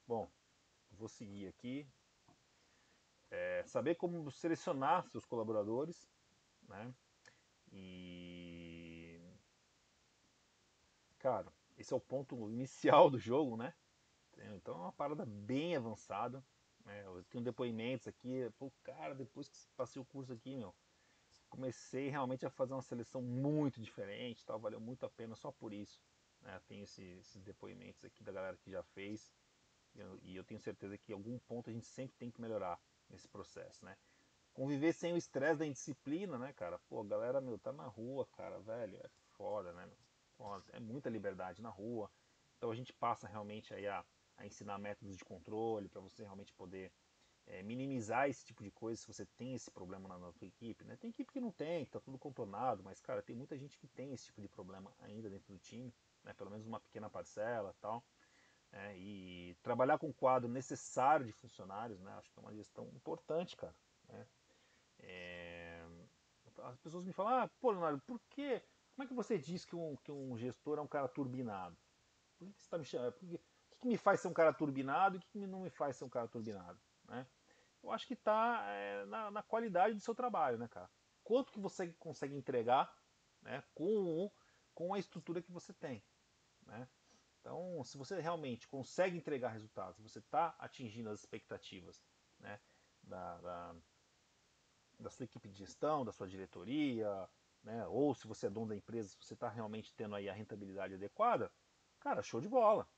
Bom, 0.06 0.30
vou 0.92 1.08
seguir 1.08 1.48
aqui. 1.48 1.86
É, 3.30 3.64
saber 3.66 3.96
como 3.96 4.30
selecionar 4.30 5.06
seus 5.10 5.24
colaboradores, 5.24 6.08
né? 6.68 6.94
E 7.72 9.20
cara, 11.18 11.52
esse 11.76 11.92
é 11.92 11.96
o 11.96 12.00
ponto 12.00 12.48
inicial 12.48 13.10
do 13.10 13.18
jogo, 13.18 13.56
né? 13.56 13.74
Então 14.54 14.74
é 14.76 14.78
uma 14.78 14.92
parada 14.92 15.26
bem 15.26 15.76
avançada. 15.76 16.42
Né? 16.88 17.04
Eu 17.04 17.22
tenho 17.24 17.44
depoimentos 17.44 18.08
aqui, 18.08 18.50
pô, 18.58 18.72
cara, 18.82 19.14
depois 19.14 19.46
que 19.46 19.58
passei 19.76 20.00
o 20.00 20.06
curso 20.06 20.32
aqui, 20.32 20.56
meu, 20.56 20.74
comecei 21.50 22.08
realmente 22.08 22.46
a 22.46 22.50
fazer 22.50 22.72
uma 22.72 22.82
seleção 22.82 23.20
muito 23.20 23.80
diferente, 23.80 24.44
tal, 24.44 24.58
valeu 24.58 24.80
muito 24.80 25.04
a 25.04 25.10
pena 25.10 25.36
só 25.36 25.52
por 25.52 25.72
isso. 25.72 26.00
Né? 26.40 26.58
Tenho 26.66 26.84
esse, 26.84 27.02
esses 27.02 27.42
depoimentos 27.42 28.04
aqui 28.04 28.24
da 28.24 28.32
galera 28.32 28.56
que 28.56 28.70
já 28.70 28.82
fez. 28.82 29.30
E 30.22 30.36
eu 30.36 30.44
tenho 30.44 30.60
certeza 30.60 30.96
que 30.96 31.12
em 31.12 31.14
algum 31.14 31.38
ponto 31.40 31.68
a 31.68 31.72
gente 31.72 31.86
sempre 31.86 32.16
tem 32.16 32.30
que 32.30 32.40
melhorar 32.40 32.80
nesse 33.10 33.26
processo, 33.28 33.84
né? 33.84 33.96
Conviver 34.52 34.92
sem 34.92 35.12
o 35.12 35.16
estresse 35.16 35.58
da 35.58 35.66
indisciplina, 35.66 36.38
né, 36.38 36.52
cara? 36.52 36.78
Pô, 36.88 37.00
a 37.00 37.04
galera, 37.04 37.40
meu, 37.40 37.58
tá 37.58 37.72
na 37.72 37.86
rua, 37.86 38.26
cara, 38.36 38.60
velho, 38.60 38.96
é 38.96 39.08
foda, 39.36 39.72
né? 39.72 39.88
Pô, 40.36 40.44
é 40.72 40.78
muita 40.78 41.10
liberdade 41.10 41.60
na 41.60 41.70
rua. 41.70 42.10
Então 42.56 42.70
a 42.70 42.74
gente 42.74 42.92
passa 42.92 43.26
realmente 43.26 43.74
aí 43.74 43.86
a, 43.88 44.04
a 44.38 44.46
ensinar 44.46 44.78
métodos 44.78 45.16
de 45.16 45.24
controle 45.24 45.88
para 45.88 46.00
você 46.00 46.22
realmente 46.22 46.52
poder 46.54 46.92
é, 47.46 47.62
minimizar 47.62 48.28
esse 48.28 48.44
tipo 48.44 48.62
de 48.62 48.70
coisa 48.70 49.00
se 49.00 49.06
você 49.06 49.26
tem 49.36 49.54
esse 49.54 49.70
problema 49.70 50.08
na, 50.08 50.18
na 50.18 50.32
sua 50.32 50.46
equipe, 50.46 50.84
né? 50.84 50.96
Tem 50.96 51.10
equipe 51.10 51.32
que 51.32 51.40
não 51.40 51.50
tem, 51.50 51.84
que 51.84 51.90
tá 51.90 52.00
tudo 52.00 52.18
contornado, 52.18 52.82
mas, 52.82 53.00
cara, 53.00 53.22
tem 53.22 53.34
muita 53.34 53.56
gente 53.56 53.78
que 53.78 53.86
tem 53.88 54.12
esse 54.12 54.26
tipo 54.26 54.40
de 54.40 54.48
problema 54.48 54.92
ainda 55.00 55.28
dentro 55.28 55.52
do 55.52 55.58
time, 55.58 55.92
né? 56.22 56.32
Pelo 56.34 56.50
menos 56.50 56.66
uma 56.66 56.80
pequena 56.80 57.08
parcela 57.10 57.74
tal. 57.80 58.04
É, 58.70 58.96
e 58.98 59.56
trabalhar 59.62 59.98
com 59.98 60.10
o 60.10 60.14
quadro 60.14 60.48
necessário 60.48 61.24
de 61.24 61.32
funcionários, 61.32 62.00
né? 62.00 62.12
Acho 62.12 62.30
que 62.30 62.38
é 62.38 62.42
uma 62.42 62.54
gestão 62.54 62.86
importante, 62.94 63.56
cara. 63.56 63.74
Né? 64.08 64.26
É, 65.00 65.86
as 66.64 66.78
pessoas 66.78 67.04
me 67.04 67.12
falam, 67.12 67.32
ah, 67.34 67.50
pô, 67.60 67.70
Leonardo, 67.70 68.00
por 68.02 68.20
que? 68.28 68.62
Como 68.94 69.04
é 69.04 69.06
que 69.06 69.14
você 69.14 69.38
diz 69.38 69.64
que 69.64 69.74
um, 69.74 69.96
que 69.96 70.12
um 70.12 70.36
gestor 70.36 70.78
é 70.78 70.82
um 70.82 70.88
cara 70.88 71.08
turbinado? 71.08 71.76
Por 72.38 72.46
que, 72.46 72.52
você 72.52 72.64
está 72.64 72.76
me 72.76 72.84
chamando? 72.84 73.10
o 73.10 73.12
que, 73.12 73.40
que, 73.78 73.88
me 73.88 73.96
faz 73.96 74.20
ser 74.20 74.28
um 74.28 74.32
cara 74.32 74.52
turbinado 74.52 75.16
e 75.16 75.18
o 75.18 75.20
que, 75.20 75.28
que 75.30 75.46
não 75.46 75.60
me 75.60 75.70
faz 75.70 75.96
ser 75.96 76.04
um 76.04 76.08
cara 76.08 76.28
turbinado? 76.28 76.78
Né? 77.06 77.26
Eu 77.82 77.90
acho 77.90 78.06
que 78.06 78.14
está 78.14 78.64
é, 78.68 79.04
na, 79.06 79.30
na, 79.30 79.42
qualidade 79.42 79.94
do 79.94 80.00
seu 80.00 80.14
trabalho, 80.14 80.58
né, 80.58 80.68
cara? 80.68 80.90
Quanto 81.22 81.52
que 81.52 81.60
você 81.60 81.92
consegue 81.98 82.34
entregar 82.34 82.92
né, 83.42 83.62
com, 83.74 84.30
com 84.74 84.94
a 84.94 84.98
estrutura 84.98 85.42
que 85.42 85.52
você 85.52 85.72
tem. 85.72 86.02
Né? 86.66 86.88
Então, 87.40 87.82
se 87.84 87.96
você 87.96 88.20
realmente 88.20 88.68
consegue 88.68 89.16
entregar 89.16 89.50
resultados, 89.50 90.00
você 90.00 90.18
está 90.18 90.54
atingindo 90.58 91.10
as 91.10 91.20
expectativas 91.20 92.02
né, 92.38 92.60
da, 93.02 93.38
da, 93.38 93.76
da, 94.98 95.10
sua 95.10 95.24
equipe 95.24 95.48
de 95.48 95.56
gestão, 95.56 96.04
da 96.04 96.12
sua 96.12 96.28
diretoria, 96.28 97.28
né, 97.62 97.86
ou 97.86 98.14
se 98.14 98.26
você 98.26 98.46
é 98.46 98.50
dono 98.50 98.68
da 98.68 98.76
empresa, 98.76 99.08
se 99.08 99.16
você 99.20 99.34
está 99.34 99.48
realmente 99.48 99.94
tendo 99.94 100.14
aí 100.14 100.28
a 100.28 100.34
rentabilidade 100.34 100.94
adequada, 100.94 101.50
cara, 102.00 102.22
show 102.22 102.40
de 102.40 102.48
bola. 102.48 102.88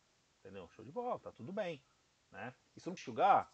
Entendeu? 0.41 0.69
Show 0.71 0.85
de 0.85 0.93
bola, 0.93 1.19
tá 1.21 1.33
tudo 1.33 1.53
bem. 1.53 1.83
Né? 2.31 2.55
E 2.77 2.81
se 2.81 2.87
não 2.87 2.95
enxugar, 2.95 3.53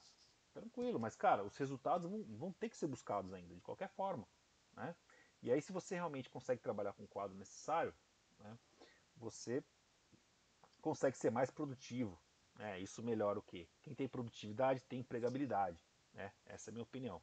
tranquilo, 0.53 0.99
mas 0.99 1.17
cara, 1.17 1.45
os 1.45 1.57
resultados 1.57 2.09
vão, 2.09 2.25
vão 2.37 2.53
ter 2.53 2.69
que 2.69 2.77
ser 2.77 2.87
buscados 2.87 3.33
ainda, 3.33 3.55
de 3.55 3.61
qualquer 3.61 3.89
forma. 3.91 4.27
Né? 4.75 4.95
E 5.43 5.53
aí, 5.53 5.61
se 5.61 5.73
você 5.73 5.95
realmente 5.95 6.31
consegue 6.31 6.61
trabalhar 6.61 6.93
com 6.93 7.05
o 7.05 7.09
quadro 7.09 7.37
necessário, 7.37 7.95
né, 8.39 8.59
você 9.17 9.63
consegue 10.81 11.17
ser 11.17 11.31
mais 11.31 11.51
produtivo. 11.51 12.21
Né? 12.57 12.81
Isso 12.81 13.03
melhora 13.03 13.39
o 13.39 13.43
quê? 13.43 13.69
Quem 13.83 13.95
tem 13.95 14.09
produtividade 14.09 14.85
tem 14.85 15.01
empregabilidade. 15.01 15.85
Né? 16.13 16.33
Essa 16.47 16.71
é 16.71 16.73
a 16.73 16.75
minha 16.75 16.83
opinião. 16.83 17.23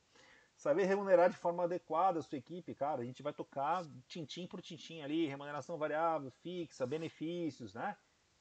Saber 0.55 0.85
remunerar 0.85 1.29
de 1.29 1.35
forma 1.35 1.63
adequada 1.63 2.19
a 2.19 2.21
sua 2.21 2.37
equipe, 2.37 2.75
cara, 2.75 3.01
a 3.01 3.05
gente 3.05 3.23
vai 3.23 3.33
tocar 3.33 3.83
tintim 4.07 4.45
por 4.45 4.61
tintim 4.61 5.01
ali, 5.01 5.25
remuneração 5.27 5.77
variável, 5.77 6.29
fixa, 6.29 6.85
benefícios, 6.85 7.73
né? 7.73 7.97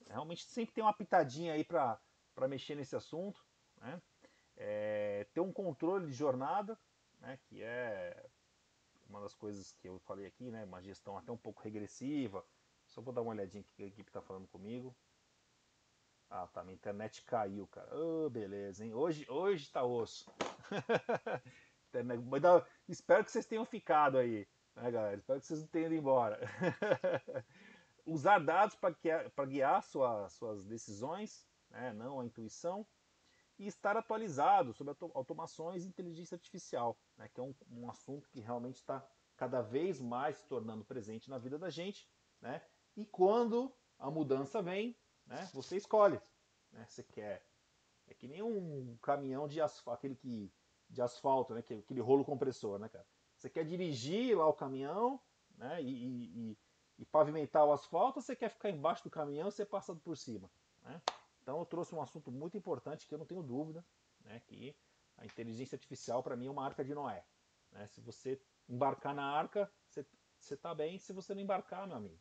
Realmente 0.08 0.44
sempre 0.44 0.74
tem 0.74 0.84
uma 0.84 0.92
pitadinha 0.92 1.54
aí 1.54 1.64
para 1.64 1.98
mexer 2.48 2.74
nesse 2.74 2.96
assunto, 2.96 3.44
né? 3.78 4.00
É, 4.56 5.26
ter 5.32 5.40
um 5.40 5.52
controle 5.52 6.06
de 6.06 6.12
jornada, 6.12 6.78
né? 7.20 7.38
Que 7.44 7.62
é 7.62 8.28
uma 9.08 9.20
das 9.20 9.34
coisas 9.34 9.72
que 9.72 9.88
eu 9.88 9.98
falei 10.00 10.26
aqui, 10.26 10.50
né? 10.50 10.64
Uma 10.64 10.82
gestão 10.82 11.16
até 11.16 11.30
um 11.30 11.36
pouco 11.36 11.62
regressiva. 11.62 12.44
Só 12.86 13.00
vou 13.00 13.12
dar 13.12 13.22
uma 13.22 13.32
olhadinha 13.32 13.60
aqui 13.60 13.72
que 13.74 13.82
a 13.82 13.86
equipe 13.86 14.08
está 14.10 14.20
falando 14.20 14.46
comigo. 14.48 14.94
Ah, 16.30 16.46
tá. 16.46 16.62
Minha 16.64 16.74
internet 16.74 17.22
caiu, 17.24 17.66
cara. 17.66 17.94
Oh, 17.94 18.30
beleza, 18.30 18.84
hein? 18.84 18.94
Hoje, 18.94 19.26
hoje 19.28 19.70
tá 19.70 19.84
osso. 19.84 20.30
Espero 22.88 23.22
que 23.24 23.30
vocês 23.30 23.44
tenham 23.44 23.66
ficado 23.66 24.16
aí, 24.16 24.48
né, 24.74 24.90
galera? 24.90 25.16
Espero 25.16 25.40
que 25.40 25.46
vocês 25.46 25.60
não 25.60 25.66
tenham 25.68 25.86
ido 25.86 25.94
embora. 25.94 26.40
Usar 28.04 28.38
dados 28.40 28.76
para 28.76 29.46
guiar, 29.46 29.82
sua, 29.82 30.28
suas 30.28 30.66
decisões, 30.66 31.46
né? 31.70 31.92
não 31.92 32.20
a 32.20 32.24
intuição. 32.24 32.86
E 33.58 33.66
estar 33.66 33.96
atualizado 33.96 34.72
sobre 34.72 34.94
automações 35.14 35.84
e 35.84 35.88
inteligência 35.88 36.34
artificial, 36.34 36.98
né? 37.16 37.28
que 37.28 37.38
é 37.38 37.42
um, 37.42 37.54
um 37.70 37.88
assunto 37.88 38.28
que 38.30 38.40
realmente 38.40 38.76
está 38.76 39.06
cada 39.36 39.60
vez 39.60 40.00
mais 40.00 40.36
se 40.36 40.46
tornando 40.46 40.84
presente 40.84 41.30
na 41.30 41.38
vida 41.38 41.58
da 41.58 41.70
gente. 41.70 42.08
Né? 42.40 42.60
E 42.96 43.04
quando 43.04 43.72
a 43.98 44.10
mudança 44.10 44.60
vem, 44.60 44.96
né? 45.26 45.48
Você 45.54 45.76
escolhe. 45.76 46.20
Né? 46.70 46.84
Você 46.86 47.02
quer. 47.02 47.46
É 48.06 48.14
que 48.14 48.26
nem 48.26 48.42
um 48.42 48.96
caminhão 49.00 49.46
de 49.46 49.60
asfalto, 49.60 49.98
aquele 49.98 50.16
que, 50.16 50.52
de 50.90 51.00
asfalto, 51.00 51.54
né? 51.54 51.60
aquele 51.60 52.00
rolo 52.00 52.24
compressor, 52.24 52.78
né, 52.78 52.88
cara? 52.88 53.06
Você 53.36 53.48
quer 53.48 53.64
dirigir 53.64 54.36
lá 54.36 54.46
o 54.46 54.54
caminhão 54.54 55.20
né? 55.56 55.82
e, 55.82 56.50
e, 56.50 56.58
e 56.98 57.04
pavimentar 57.04 57.64
o 57.64 57.72
asfalto 57.72 58.18
ou 58.18 58.22
você 58.22 58.36
quer 58.36 58.48
ficar 58.48 58.70
embaixo 58.70 59.04
do 59.04 59.10
caminhão 59.10 59.48
e 59.48 59.52
ser 59.52 59.66
passado 59.66 60.00
por 60.00 60.16
cima? 60.16 60.50
Né? 60.82 61.00
Então 61.42 61.58
eu 61.58 61.66
trouxe 61.66 61.94
um 61.94 62.02
assunto 62.02 62.30
muito 62.30 62.56
importante 62.56 63.06
que 63.06 63.14
eu 63.14 63.18
não 63.18 63.26
tenho 63.26 63.42
dúvida, 63.42 63.84
né? 64.20 64.40
que 64.46 64.76
a 65.16 65.24
inteligência 65.24 65.76
artificial 65.76 66.22
para 66.22 66.36
mim 66.36 66.46
é 66.46 66.50
uma 66.50 66.64
arca 66.64 66.84
de 66.84 66.94
Noé. 66.94 67.24
Né? 67.70 67.86
Se 67.88 68.00
você 68.00 68.40
embarcar 68.68 69.14
na 69.14 69.24
arca, 69.24 69.70
você 69.88 70.54
está 70.54 70.74
bem. 70.74 70.98
Se 70.98 71.12
você 71.12 71.34
não 71.34 71.42
embarcar, 71.42 71.86
meu 71.86 71.96
amigo, 71.96 72.18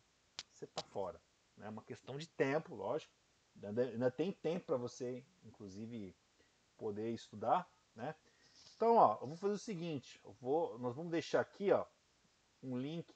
você 0.52 0.66
está 0.66 0.84
fora. 0.84 1.22
É 1.58 1.62
né? 1.62 1.70
uma 1.70 1.84
questão 1.84 2.18
de 2.18 2.28
tempo, 2.28 2.76
lógico. 2.76 3.14
Ainda, 3.64 3.84
ainda 3.84 4.12
tem 4.12 4.32
tempo 4.32 4.66
para 4.66 4.78
você, 4.78 5.26
inclusive, 5.44 6.16
poder 6.78 7.12
estudar, 7.12 7.70
né? 7.94 8.16
Então, 8.76 8.96
ó, 8.96 9.20
eu 9.22 9.28
vou 9.28 9.38
fazer 9.38 9.54
o 9.54 9.60
seguinte, 9.60 10.20
vou, 10.40 10.80
nós 10.80 10.96
vamos 10.96 11.12
deixar 11.12 11.42
aqui, 11.42 11.72
ó, 11.72 11.86
um 12.64 12.78
link, 12.78 13.14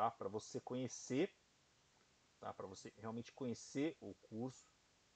tá, 0.00 0.10
para 0.10 0.30
você 0.30 0.58
conhecer, 0.62 1.30
tá, 2.38 2.54
para 2.54 2.66
você 2.66 2.90
realmente 2.96 3.32
conhecer 3.34 3.98
o 4.00 4.14
curso 4.14 4.66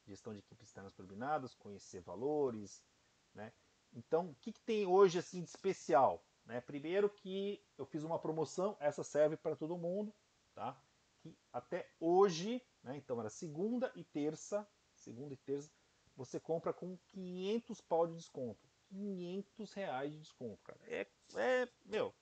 Gestão 0.06 0.34
de 0.34 0.40
Equipes 0.40 0.66
Externas 0.66 0.92
Turbinadas, 0.92 1.54
conhecer 1.54 2.02
valores, 2.02 2.84
né? 3.32 3.50
Então, 3.94 4.28
o 4.28 4.34
que, 4.34 4.52
que 4.52 4.60
tem 4.60 4.86
hoje 4.86 5.18
assim 5.18 5.42
de 5.42 5.48
especial? 5.48 6.22
Né? 6.44 6.60
Primeiro 6.60 7.08
que 7.08 7.64
eu 7.78 7.86
fiz 7.86 8.02
uma 8.02 8.18
promoção, 8.18 8.76
essa 8.78 9.02
serve 9.02 9.38
para 9.38 9.56
todo 9.56 9.78
mundo, 9.78 10.12
tá? 10.54 10.78
que 11.22 11.34
até 11.50 11.90
hoje, 11.98 12.60
né, 12.82 12.94
então 12.98 13.18
era 13.18 13.30
segunda 13.30 13.90
e 13.96 14.04
terça, 14.04 14.68
segunda 14.92 15.32
e 15.32 15.38
terça, 15.38 15.70
você 16.14 16.38
compra 16.38 16.74
com 16.74 16.98
500 17.06 17.80
pau 17.80 18.06
de 18.06 18.16
desconto. 18.16 18.68
500 18.88 19.72
reais 19.72 20.12
de 20.12 20.18
desconto, 20.18 20.62
cara. 20.62 20.80
É, 20.82 21.06
é 21.36 21.68
meu, 21.86 22.14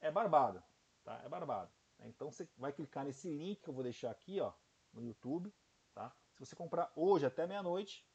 é 0.00 0.10
barbado, 0.10 0.62
tá? 1.02 1.22
É 1.24 1.28
barbado. 1.30 1.75
Então 2.04 2.30
você 2.30 2.48
vai 2.56 2.72
clicar 2.72 3.04
nesse 3.04 3.28
link 3.28 3.60
que 3.60 3.68
eu 3.68 3.74
vou 3.74 3.82
deixar 3.82 4.10
aqui, 4.10 4.40
ó, 4.40 4.52
no 4.92 5.02
YouTube, 5.02 5.52
tá? 5.94 6.14
Se 6.34 6.40
você 6.40 6.54
comprar 6.54 6.92
hoje 6.94 7.26
até 7.26 7.46
meia-noite, 7.46 8.06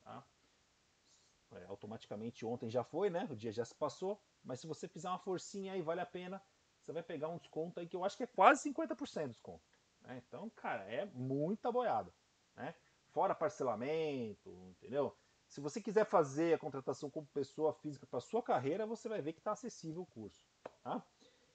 tá? 0.00 0.24
É, 1.52 1.64
automaticamente 1.64 2.44
ontem 2.44 2.68
já 2.68 2.84
foi, 2.84 3.08
né? 3.08 3.26
O 3.30 3.36
dia 3.36 3.50
já 3.50 3.64
se 3.64 3.74
passou, 3.74 4.20
mas 4.42 4.60
se 4.60 4.66
você 4.66 4.86
fizer 4.86 5.08
uma 5.08 5.18
forcinha 5.18 5.72
aí, 5.72 5.80
vale 5.80 6.00
a 6.00 6.06
pena 6.06 6.42
você 6.88 6.92
vai 6.92 7.02
pegar 7.02 7.28
um 7.28 7.36
desconto 7.36 7.78
aí 7.78 7.86
que 7.86 7.94
eu 7.94 8.02
acho 8.02 8.16
que 8.16 8.22
é 8.22 8.26
quase 8.26 8.72
50% 8.72 9.24
de 9.24 9.28
desconto. 9.32 9.62
Né? 10.00 10.22
Então, 10.26 10.48
cara, 10.56 10.84
é 10.84 11.04
muita 11.04 11.70
boiada. 11.70 12.10
Né? 12.56 12.74
Fora 13.08 13.34
parcelamento, 13.34 14.50
entendeu? 14.70 15.14
Se 15.46 15.60
você 15.60 15.82
quiser 15.82 16.06
fazer 16.06 16.54
a 16.54 16.58
contratação 16.58 17.10
como 17.10 17.26
pessoa 17.26 17.74
física 17.74 18.06
para 18.06 18.20
sua 18.20 18.42
carreira, 18.42 18.86
você 18.86 19.06
vai 19.06 19.20
ver 19.20 19.34
que 19.34 19.40
está 19.40 19.52
acessível 19.52 20.02
o 20.02 20.06
curso. 20.06 20.46
Tá? 20.82 21.04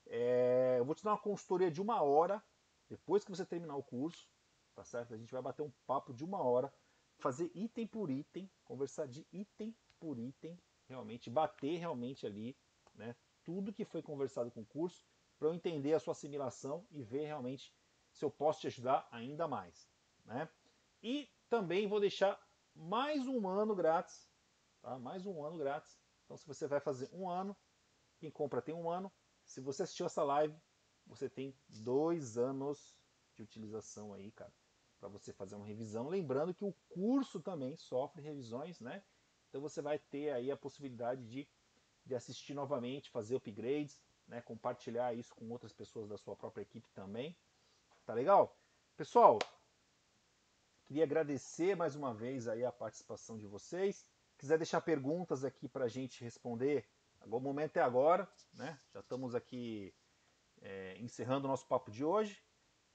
É, 0.05 0.75
eu 0.79 0.85
vou 0.85 0.95
te 0.95 1.03
dar 1.03 1.11
uma 1.11 1.17
consultoria 1.17 1.71
de 1.71 1.81
uma 1.81 2.01
hora 2.01 2.43
depois 2.89 3.23
que 3.23 3.31
você 3.31 3.45
terminar 3.45 3.75
o 3.75 3.83
curso, 3.83 4.29
tá 4.75 4.83
certo? 4.83 5.13
A 5.13 5.17
gente 5.17 5.31
vai 5.31 5.41
bater 5.41 5.61
um 5.61 5.71
papo 5.87 6.13
de 6.13 6.23
uma 6.23 6.43
hora, 6.43 6.73
fazer 7.17 7.51
item 7.55 7.87
por 7.87 8.09
item, 8.09 8.49
conversar 8.63 9.07
de 9.07 9.25
item 9.31 9.75
por 9.99 10.19
item, 10.19 10.59
realmente 10.87 11.29
bater 11.29 11.77
realmente 11.77 12.25
ali, 12.25 12.57
né? 12.93 13.15
Tudo 13.43 13.73
que 13.73 13.85
foi 13.85 14.01
conversado 14.01 14.51
com 14.51 14.61
o 14.61 14.65
curso 14.65 15.05
para 15.37 15.47
eu 15.47 15.53
entender 15.53 15.93
a 15.93 15.99
sua 15.99 16.13
assimilação 16.13 16.85
e 16.91 17.01
ver 17.01 17.25
realmente 17.25 17.73
se 18.11 18.23
eu 18.23 18.31
posso 18.31 18.61
te 18.61 18.67
ajudar 18.67 19.07
ainda 19.11 19.47
mais. 19.47 19.89
Né? 20.23 20.47
E 21.01 21.29
também 21.49 21.87
vou 21.87 21.99
deixar 21.99 22.39
mais 22.73 23.27
um 23.27 23.47
ano 23.47 23.75
grátis, 23.75 24.29
tá? 24.81 24.97
mais 24.97 25.25
um 25.25 25.43
ano 25.43 25.57
grátis. 25.57 25.99
Então, 26.23 26.37
se 26.37 26.47
você 26.47 26.67
vai 26.67 26.79
fazer 26.79 27.09
um 27.11 27.29
ano, 27.29 27.57
quem 28.19 28.31
compra 28.31 28.61
tem 28.61 28.73
um 28.73 28.89
ano. 28.89 29.11
Se 29.45 29.61
você 29.61 29.83
assistiu 29.83 30.05
essa 30.05 30.23
live, 30.23 30.55
você 31.05 31.29
tem 31.29 31.55
dois 31.67 32.37
anos 32.37 32.95
de 33.35 33.43
utilização 33.43 34.13
aí, 34.13 34.31
cara, 34.31 34.53
para 34.99 35.09
você 35.09 35.33
fazer 35.33 35.55
uma 35.55 35.65
revisão. 35.65 36.07
Lembrando 36.07 36.53
que 36.53 36.63
o 36.63 36.73
curso 36.89 37.41
também 37.41 37.75
sofre 37.75 38.21
revisões, 38.21 38.79
né? 38.79 39.03
Então 39.49 39.61
você 39.61 39.81
vai 39.81 39.99
ter 39.99 40.31
aí 40.31 40.49
a 40.49 40.57
possibilidade 40.57 41.27
de, 41.27 41.47
de 42.05 42.15
assistir 42.15 42.53
novamente, 42.53 43.09
fazer 43.09 43.35
upgrades, 43.35 44.01
né, 44.27 44.41
compartilhar 44.41 45.13
isso 45.13 45.35
com 45.35 45.49
outras 45.51 45.73
pessoas 45.73 46.09
da 46.09 46.17
sua 46.17 46.35
própria 46.35 46.63
equipe 46.63 46.89
também. 46.91 47.37
Tá 48.05 48.13
legal? 48.13 48.57
Pessoal, 48.95 49.39
queria 50.85 51.03
agradecer 51.03 51.75
mais 51.75 51.95
uma 51.95 52.13
vez 52.13 52.47
aí 52.47 52.65
a 52.65 52.71
participação 52.71 53.37
de 53.37 53.45
vocês. 53.45 54.05
Quiser 54.37 54.57
deixar 54.57 54.81
perguntas 54.81 55.43
aqui 55.43 55.67
para 55.67 55.85
a 55.85 55.89
gente 55.89 56.23
responder, 56.23 56.87
o 57.25 57.39
momento 57.39 57.77
é 57.77 57.81
agora, 57.81 58.27
né? 58.53 58.79
Já 58.93 58.99
estamos 58.99 59.35
aqui 59.35 59.93
é, 60.61 60.97
encerrando 60.99 61.45
o 61.45 61.49
nosso 61.49 61.67
papo 61.67 61.91
de 61.91 62.03
hoje. 62.03 62.43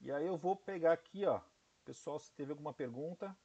E 0.01 0.11
aí 0.11 0.25
eu 0.25 0.37
vou 0.37 0.55
pegar 0.55 0.93
aqui, 0.93 1.25
ó, 1.25 1.41
pessoal, 1.83 2.19
se 2.19 2.31
teve 2.33 2.51
alguma 2.51 2.73
pergunta, 2.73 3.37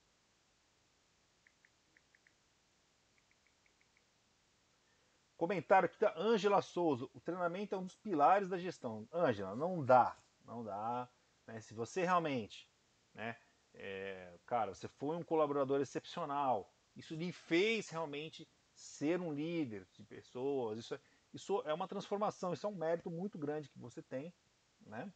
Comentário 5.37 5.87
aqui 5.87 5.99
da 5.99 6.15
Ângela 6.17 6.63
Souza. 6.63 7.07
O 7.13 7.21
treinamento 7.21 7.75
é 7.75 7.79
um 7.79 7.85
dos 7.85 7.97
pilares 7.97 8.49
da 8.49 8.57
gestão. 8.57 9.07
Ângela, 9.13 9.55
não 9.55 9.85
dá. 9.85 10.17
Não 10.45 10.65
dá. 10.65 11.07
Né? 11.47 11.61
Se 11.61 11.75
você 11.75 12.03
realmente, 12.03 12.67
né, 13.13 13.37
é, 13.75 14.39
cara, 14.47 14.75
você 14.75 14.89
foi 14.89 15.17
um 15.17 15.23
colaborador 15.23 15.81
excepcional, 15.81 16.73
isso 16.97 17.15
lhe 17.15 17.33
fez 17.33 17.91
realmente 17.91 18.49
ser 18.85 19.21
um 19.21 19.33
líder 19.33 19.87
de 19.93 20.03
pessoas. 20.05 20.79
Isso 20.79 20.95
é, 20.95 21.01
isso 21.33 21.63
é 21.65 21.73
uma 21.73 21.89
transformação, 21.89 22.53
isso 22.53 22.67
é 22.67 22.69
um 22.69 22.75
mérito 22.75 23.11
muito 23.11 23.39
grande 23.39 23.69
que 23.69 23.79
você 23.79 24.03
tem. 24.03 24.33
Né? 24.81 25.13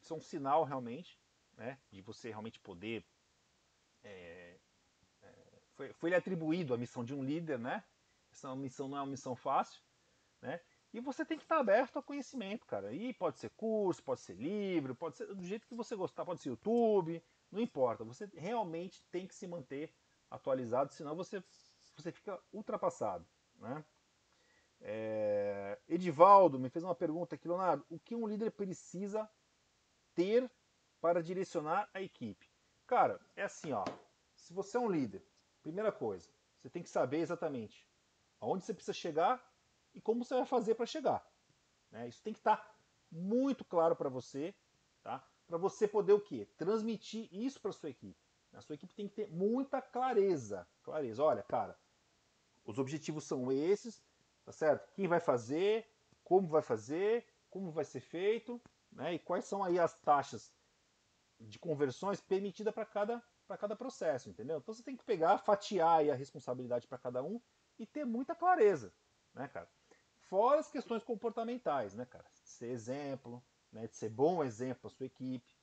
Isso 0.00 0.12
é 0.14 0.16
um 0.16 0.20
sinal 0.20 0.64
realmente 0.64 1.18
né, 1.56 1.78
de 1.90 2.00
você 2.00 2.30
realmente 2.30 2.58
poder. 2.60 3.04
É, 4.02 4.58
é, 5.22 5.28
foi, 5.74 5.92
foi 5.92 6.10
lhe 6.10 6.16
atribuído 6.16 6.74
a 6.74 6.78
missão 6.78 7.04
de 7.04 7.14
um 7.14 7.22
líder, 7.22 7.58
né? 7.58 7.84
Essa 8.32 8.54
missão 8.56 8.88
não 8.88 8.96
é 8.98 9.00
uma 9.00 9.10
missão 9.10 9.36
fácil, 9.36 9.80
né? 10.40 10.60
E 10.92 11.00
você 11.00 11.24
tem 11.24 11.38
que 11.38 11.44
estar 11.44 11.58
aberto 11.58 11.98
a 11.98 12.02
conhecimento, 12.02 12.66
cara. 12.66 12.92
E 12.92 13.14
pode 13.14 13.38
ser 13.38 13.50
curso, 13.50 14.02
pode 14.02 14.20
ser 14.20 14.34
livro, 14.34 14.94
pode 14.94 15.16
ser 15.16 15.26
do 15.26 15.44
jeito 15.44 15.66
que 15.66 15.74
você 15.74 15.96
gostar, 15.96 16.24
pode 16.24 16.42
ser 16.42 16.50
YouTube, 16.50 17.22
não 17.50 17.60
importa. 17.60 18.04
Você 18.04 18.28
realmente 18.34 19.02
tem 19.10 19.26
que 19.26 19.34
se 19.34 19.46
manter 19.46 19.92
atualizado, 20.30 20.92
senão 20.92 21.14
você, 21.14 21.42
você 21.96 22.12
fica 22.12 22.40
ultrapassado, 22.52 23.26
né? 23.56 23.84
É... 24.80 25.78
Edivaldo 25.88 26.58
me 26.58 26.68
fez 26.68 26.84
uma 26.84 26.94
pergunta 26.94 27.34
aqui, 27.34 27.46
Leonardo. 27.46 27.84
O 27.88 27.98
que 27.98 28.14
um 28.14 28.26
líder 28.26 28.50
precisa 28.50 29.28
ter 30.14 30.50
para 31.00 31.22
direcionar 31.22 31.88
a 31.94 32.00
equipe? 32.00 32.50
Cara, 32.86 33.20
é 33.36 33.44
assim, 33.44 33.72
ó. 33.72 33.84
Se 34.34 34.52
você 34.52 34.76
é 34.76 34.80
um 34.80 34.90
líder, 34.90 35.24
primeira 35.62 35.92
coisa, 35.92 36.28
você 36.58 36.68
tem 36.68 36.82
que 36.82 36.90
saber 36.90 37.18
exatamente 37.18 37.88
aonde 38.40 38.64
você 38.64 38.74
precisa 38.74 38.92
chegar 38.92 39.40
e 39.94 40.00
como 40.00 40.24
você 40.24 40.34
vai 40.34 40.44
fazer 40.44 40.74
para 40.74 40.86
chegar. 40.86 41.24
Né? 41.90 42.08
Isso 42.08 42.22
tem 42.22 42.32
que 42.32 42.40
estar 42.40 42.56
tá 42.56 42.74
muito 43.10 43.64
claro 43.64 43.94
para 43.94 44.08
você, 44.08 44.54
tá? 45.02 45.24
para 45.46 45.56
você 45.58 45.86
poder 45.86 46.12
o 46.12 46.20
quê? 46.20 46.48
Transmitir 46.56 47.28
isso 47.30 47.60
para 47.60 47.72
sua 47.72 47.90
equipe. 47.90 48.18
A 48.52 48.60
sua 48.60 48.74
equipe 48.74 48.94
tem 48.94 49.08
que 49.08 49.14
ter 49.14 49.28
muita 49.28 49.80
clareza. 49.80 50.66
Clareza, 50.82 51.22
olha, 51.22 51.42
cara, 51.44 51.78
os 52.64 52.78
objetivos 52.78 53.24
são 53.24 53.50
esses, 53.50 54.02
tá 54.44 54.52
certo? 54.52 54.92
Quem 54.94 55.08
vai 55.08 55.20
fazer, 55.20 55.86
como 56.22 56.48
vai 56.48 56.62
fazer, 56.62 57.26
como 57.50 57.70
vai 57.70 57.84
ser 57.84 58.00
feito, 58.00 58.60
né? 58.90 59.14
E 59.14 59.18
quais 59.18 59.44
são 59.44 59.62
aí 59.62 59.78
as 59.78 59.98
taxas 60.00 60.52
de 61.40 61.58
conversões 61.58 62.20
permitidas 62.20 62.72
para 62.72 62.86
cada, 62.86 63.22
cada 63.58 63.76
processo, 63.76 64.30
entendeu? 64.30 64.58
Então 64.58 64.74
você 64.74 64.82
tem 64.82 64.96
que 64.96 65.04
pegar, 65.04 65.38
fatiar 65.38 65.98
aí 65.98 66.10
a 66.10 66.14
responsabilidade 66.14 66.86
para 66.86 66.98
cada 66.98 67.22
um 67.22 67.40
e 67.78 67.86
ter 67.86 68.04
muita 68.04 68.34
clareza, 68.34 68.94
né, 69.34 69.48
cara? 69.48 69.68
Fora 70.28 70.60
as 70.60 70.70
questões 70.70 71.02
comportamentais, 71.02 71.94
né, 71.94 72.06
cara? 72.06 72.24
De 72.42 72.48
ser 72.48 72.68
exemplo, 72.68 73.44
né? 73.70 73.86
De 73.86 73.96
ser 73.96 74.08
bom 74.08 74.42
exemplo 74.42 74.82
para 74.82 74.90
sua 74.90 75.06
equipe, 75.06 75.54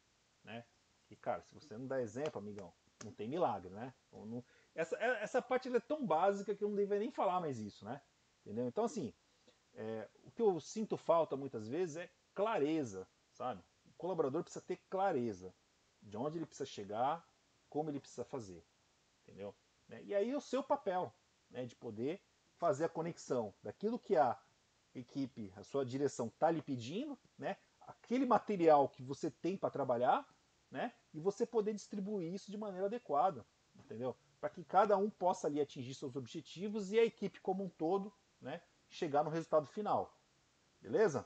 né? 0.43 0.65
E, 1.09 1.15
cara, 1.15 1.41
se 1.41 1.53
você 1.53 1.77
não 1.77 1.87
dá 1.87 2.01
exemplo, 2.01 2.39
amigão, 2.39 2.73
não 3.03 3.11
tem 3.11 3.27
milagre, 3.27 3.71
né? 3.71 3.93
Não... 4.11 4.43
Essa, 4.75 4.95
é, 4.97 5.23
essa 5.23 5.41
parte 5.41 5.73
é 5.73 5.79
tão 5.79 6.05
básica 6.05 6.55
que 6.55 6.63
eu 6.63 6.69
não 6.69 6.75
deveria 6.75 7.01
nem 7.01 7.11
falar 7.11 7.39
mais 7.39 7.59
isso, 7.59 7.85
né? 7.85 8.01
Entendeu? 8.41 8.67
Então, 8.67 8.83
assim, 8.83 9.13
é, 9.73 10.07
o 10.23 10.31
que 10.31 10.41
eu 10.41 10.59
sinto 10.59 10.97
falta 10.97 11.35
muitas 11.35 11.67
vezes 11.67 11.97
é 11.97 12.09
clareza, 12.33 13.07
sabe? 13.31 13.63
O 13.85 13.93
colaborador 13.97 14.43
precisa 14.43 14.63
ter 14.63 14.77
clareza 14.89 15.53
de 16.01 16.17
onde 16.17 16.37
ele 16.37 16.45
precisa 16.45 16.65
chegar, 16.65 17.27
como 17.69 17.89
ele 17.89 17.99
precisa 17.99 18.23
fazer, 18.23 18.63
entendeu? 19.23 19.53
Né? 19.87 20.01
E 20.03 20.15
aí 20.15 20.33
o 20.35 20.41
seu 20.41 20.63
papel, 20.63 21.13
né, 21.49 21.65
de 21.65 21.75
poder 21.75 22.21
fazer 22.57 22.85
a 22.85 22.89
conexão 22.89 23.53
daquilo 23.61 23.99
que 23.99 24.15
a 24.15 24.39
equipe, 24.95 25.53
a 25.55 25.63
sua 25.63 25.85
direção 25.85 26.27
está 26.27 26.49
lhe 26.49 26.61
pedindo, 26.61 27.17
né, 27.37 27.57
aquele 27.81 28.25
material 28.25 28.89
que 28.89 29.03
você 29.03 29.29
tem 29.29 29.57
para 29.57 29.69
trabalhar, 29.69 30.27
né, 30.71 30.93
e 31.13 31.19
você 31.19 31.45
poder 31.45 31.73
distribuir 31.73 32.33
isso 32.33 32.51
de 32.51 32.57
maneira 32.57 32.87
adequada, 32.87 33.45
entendeu? 33.75 34.15
Para 34.39 34.49
que 34.49 34.63
cada 34.63 34.97
um 34.97 35.09
possa 35.09 35.47
ali 35.47 35.59
atingir 35.59 35.93
seus 35.93 36.15
objetivos 36.15 36.91
e 36.91 36.99
a 36.99 37.05
equipe 37.05 37.41
como 37.41 37.63
um 37.63 37.69
todo, 37.69 38.13
né, 38.41 38.61
chegar 38.89 39.23
no 39.23 39.29
resultado 39.29 39.67
final. 39.67 40.17
Beleza? 40.81 41.25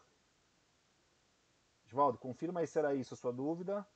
Oswaldo, 1.85 2.17
confirma 2.17 2.59
aí 2.59 2.67
se 2.67 2.79
era 2.79 2.95
isso 2.95 3.13
a 3.13 3.17
sua 3.17 3.31
dúvida. 3.31 3.87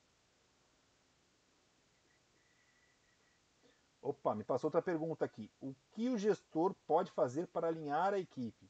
Opa, 4.02 4.36
me 4.36 4.44
passou 4.44 4.68
outra 4.68 4.82
pergunta 4.82 5.26
aqui. 5.26 5.52
O 5.60 5.74
que 5.92 6.08
o 6.08 6.18
gestor 6.18 6.74
pode 6.86 7.12
fazer 7.12 7.48
para 7.48 7.68
alinhar 7.68 8.14
a 8.14 8.20
equipe? 8.20 8.70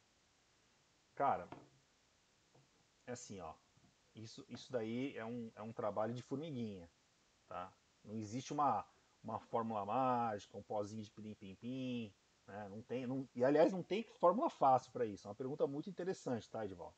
Cara, 1.14 1.48
é 3.06 3.12
assim, 3.12 3.40
ó. 3.40 3.54
Isso, 4.16 4.44
isso 4.50 4.72
daí 4.72 5.16
é 5.16 5.24
um, 5.24 5.52
é 5.56 5.62
um 5.62 5.72
trabalho 5.72 6.14
de 6.14 6.24
formiguinha, 6.24 6.90
tá? 7.48 7.72
Não 8.04 8.16
existe 8.16 8.52
uma, 8.52 8.84
uma 9.28 9.40
fórmula 9.40 9.86
mágica, 9.86 10.58
um 10.58 10.63
pozinho 10.63 11.04
de 11.04 11.12
pirim-pim-pim, 11.12 12.13
né? 12.48 12.70
Não 12.70 12.82
tem, 12.82 13.06
não, 13.06 13.28
e 13.36 13.44
aliás, 13.44 13.74
não 13.74 13.84
tem 13.84 14.04
fórmula 14.04 14.50
fácil 14.50 14.92
para 14.92 15.06
isso. 15.06 15.28
É 15.28 15.30
uma 15.30 15.36
pergunta 15.36 15.68
muito 15.68 15.90
interessante, 15.90 16.50
tá, 16.50 16.63
Edvaldo? 16.63 16.96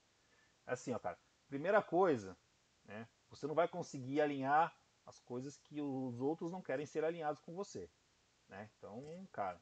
É 0.65 0.74
assim, 0.74 0.94
ó, 0.94 1.00
cara. 1.00 1.18
Primeira 1.48 1.82
coisa, 1.82 2.38
né? 2.86 3.08
Você 3.30 3.48
não 3.48 3.56
vai 3.56 3.68
conseguir 3.68 4.22
alinhar 4.22 4.76
as 5.06 5.20
coisas 5.20 5.58
que 5.58 5.82
os 5.82 6.22
outros 6.22 6.52
não 6.52 6.62
querem 6.62 6.86
ser 6.86 7.04
alinhados 7.04 7.42
com 7.42 7.56
você. 7.56 7.89
Né? 8.48 8.70
Então, 8.78 9.28
cara, 9.32 9.60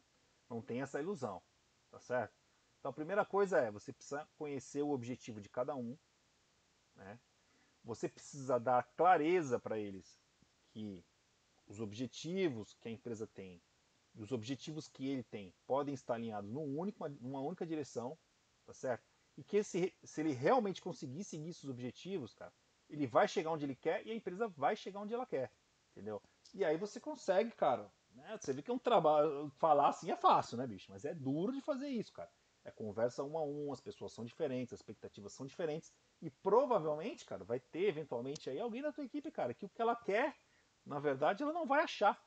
não 0.50 0.62
tem 0.62 0.82
essa 0.82 1.00
ilusão, 1.00 1.42
tá 1.90 2.00
certo? 2.00 2.38
Então, 2.80 2.92
a 2.92 2.94
primeira 2.94 3.26
coisa 3.26 3.60
é 3.60 3.72
você 3.72 3.94
precisa 3.94 4.28
conhecer 4.38 4.82
o 4.82 4.92
objetivo 4.92 5.40
de 5.40 5.50
cada 5.50 5.74
um, 5.76 5.98
né? 6.96 7.18
Você 7.84 8.10
precisa 8.10 8.60
dar 8.60 8.84
clareza 8.98 9.58
para 9.58 9.78
eles 9.78 10.20
que 10.70 11.06
os 11.68 11.80
objetivos 11.80 12.74
que 12.76 12.88
a 12.88 12.92
empresa 12.92 13.28
tem 13.28 13.62
e 14.16 14.22
os 14.22 14.32
objetivos 14.32 14.88
que 14.88 15.08
ele 15.08 15.24
tem 15.24 15.54
podem 15.66 15.94
estar 15.94 16.16
alinhados 16.16 16.50
num 16.50 16.78
único, 16.78 17.08
numa 17.08 17.42
única 17.42 17.66
direção, 17.66 18.18
tá 18.66 18.74
certo? 18.74 19.06
E 19.38 19.44
que 19.44 19.62
se, 19.64 19.94
se 20.04 20.22
ele 20.22 20.32
realmente 20.32 20.82
conseguir 20.82 21.24
seguir 21.24 21.50
esses 21.50 21.70
objetivos, 21.70 22.34
cara, 22.34 22.52
ele 22.90 23.06
vai 23.06 23.28
chegar 23.28 23.52
onde 23.52 23.66
ele 23.66 23.76
quer 23.76 24.06
e 24.06 24.12
a 24.12 24.16
empresa 24.16 24.48
vai 24.48 24.76
chegar 24.76 25.02
onde 25.02 25.14
ela 25.14 25.26
quer, 25.26 25.52
entendeu? 25.92 26.22
E 26.54 26.66
aí 26.66 26.78
você 26.78 27.00
consegue, 27.00 27.52
cara, 27.52 27.92
né? 28.18 28.38
Você 28.40 28.54
vê 28.54 28.62
que 28.62 28.72
é 28.72 28.74
um 28.74 28.80
trabalho. 28.80 29.50
Falar 29.58 29.90
assim 29.90 30.12
é 30.12 30.16
fácil, 30.16 30.58
né, 30.58 30.66
bicho? 30.66 30.90
Mas 30.90 31.06
é 31.06 31.14
duro 31.14 31.52
de 31.52 31.62
fazer 31.62 31.88
isso, 31.88 32.12
cara. 32.12 32.32
É 32.64 32.72
conversa 32.72 33.24
um 33.24 33.38
a 33.38 33.44
um, 33.46 33.72
as 33.72 33.80
pessoas 33.80 34.12
são 34.12 34.26
diferentes, 34.26 34.74
as 34.74 34.80
expectativas 34.80 35.32
são 35.32 35.46
diferentes. 35.46 35.94
E 36.22 36.30
provavelmente, 36.30 37.26
cara, 37.26 37.44
vai 37.44 37.60
ter 37.60 37.88
eventualmente 37.88 38.50
aí 38.50 38.60
alguém 38.60 38.82
da 38.82 38.92
tua 38.92 39.06
equipe, 39.06 39.32
cara, 39.32 39.54
que 39.54 39.66
o 39.66 39.70
que 39.70 39.82
ela 39.82 39.96
quer, 39.96 40.36
na 40.88 41.00
verdade, 41.00 41.44
ela 41.44 41.54
não 41.54 41.66
vai 41.66 41.84
achar 41.84 42.20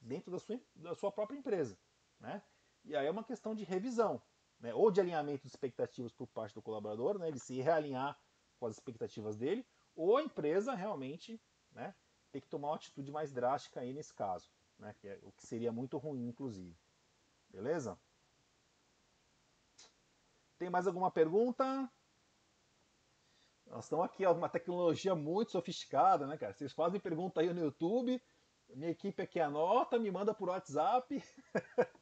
dentro 0.00 0.30
da 0.30 0.38
sua, 0.38 0.60
da 0.74 0.94
sua 0.94 1.12
própria 1.12 1.36
empresa, 1.36 1.78
né? 2.18 2.42
E 2.84 2.96
aí 2.96 3.06
é 3.06 3.10
uma 3.10 3.24
questão 3.24 3.54
de 3.54 3.64
revisão, 3.64 4.22
né? 4.58 4.72
Ou 4.74 4.90
de 4.90 5.00
alinhamento 5.00 5.42
de 5.42 5.48
expectativas 5.48 6.12
por 6.12 6.26
parte 6.26 6.54
do 6.54 6.62
colaborador, 6.62 7.18
né? 7.18 7.28
Ele 7.28 7.38
se 7.38 7.60
realinhar 7.60 8.18
com 8.58 8.66
as 8.66 8.74
expectativas 8.74 9.36
dele, 9.36 9.66
ou 9.94 10.16
a 10.16 10.22
empresa 10.22 10.74
realmente, 10.74 11.40
né? 11.72 11.94
Tem 12.32 12.40
que 12.40 12.48
tomar 12.48 12.68
uma 12.68 12.76
atitude 12.76 13.10
mais 13.10 13.32
drástica 13.32 13.80
aí 13.80 13.92
nesse 13.92 14.14
caso 14.14 14.50
né? 14.80 14.94
Que 14.98 15.08
é, 15.08 15.18
o 15.22 15.30
que 15.32 15.46
seria 15.46 15.70
muito 15.70 15.98
ruim, 15.98 16.26
inclusive. 16.26 16.76
Beleza? 17.50 17.98
Tem 20.58 20.70
mais 20.70 20.86
alguma 20.86 21.10
pergunta? 21.10 21.90
Nós 23.70 23.84
estamos 23.84 24.04
aqui, 24.04 24.26
ó, 24.26 24.32
uma 24.32 24.48
tecnologia 24.48 25.14
muito 25.14 25.52
sofisticada, 25.52 26.26
né, 26.26 26.36
cara? 26.36 26.52
Vocês 26.52 26.72
fazem 26.72 26.98
pergunta 26.98 27.40
aí 27.40 27.54
no 27.54 27.60
YouTube, 27.60 28.20
minha 28.70 28.90
equipe 28.90 29.22
aqui 29.22 29.38
anota, 29.38 29.96
me 29.96 30.10
manda 30.10 30.34
por 30.34 30.48
WhatsApp. 30.48 31.22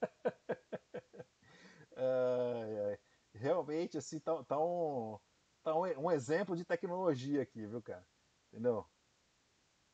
realmente, 3.34 3.98
assim, 3.98 4.18
tá, 4.18 4.42
tá, 4.44 4.58
um, 4.58 5.18
tá 5.62 5.76
um, 5.76 5.82
um 6.04 6.10
exemplo 6.10 6.56
de 6.56 6.64
tecnologia 6.64 7.42
aqui, 7.42 7.66
viu, 7.66 7.82
cara? 7.82 8.06
Entendeu? 8.50 8.86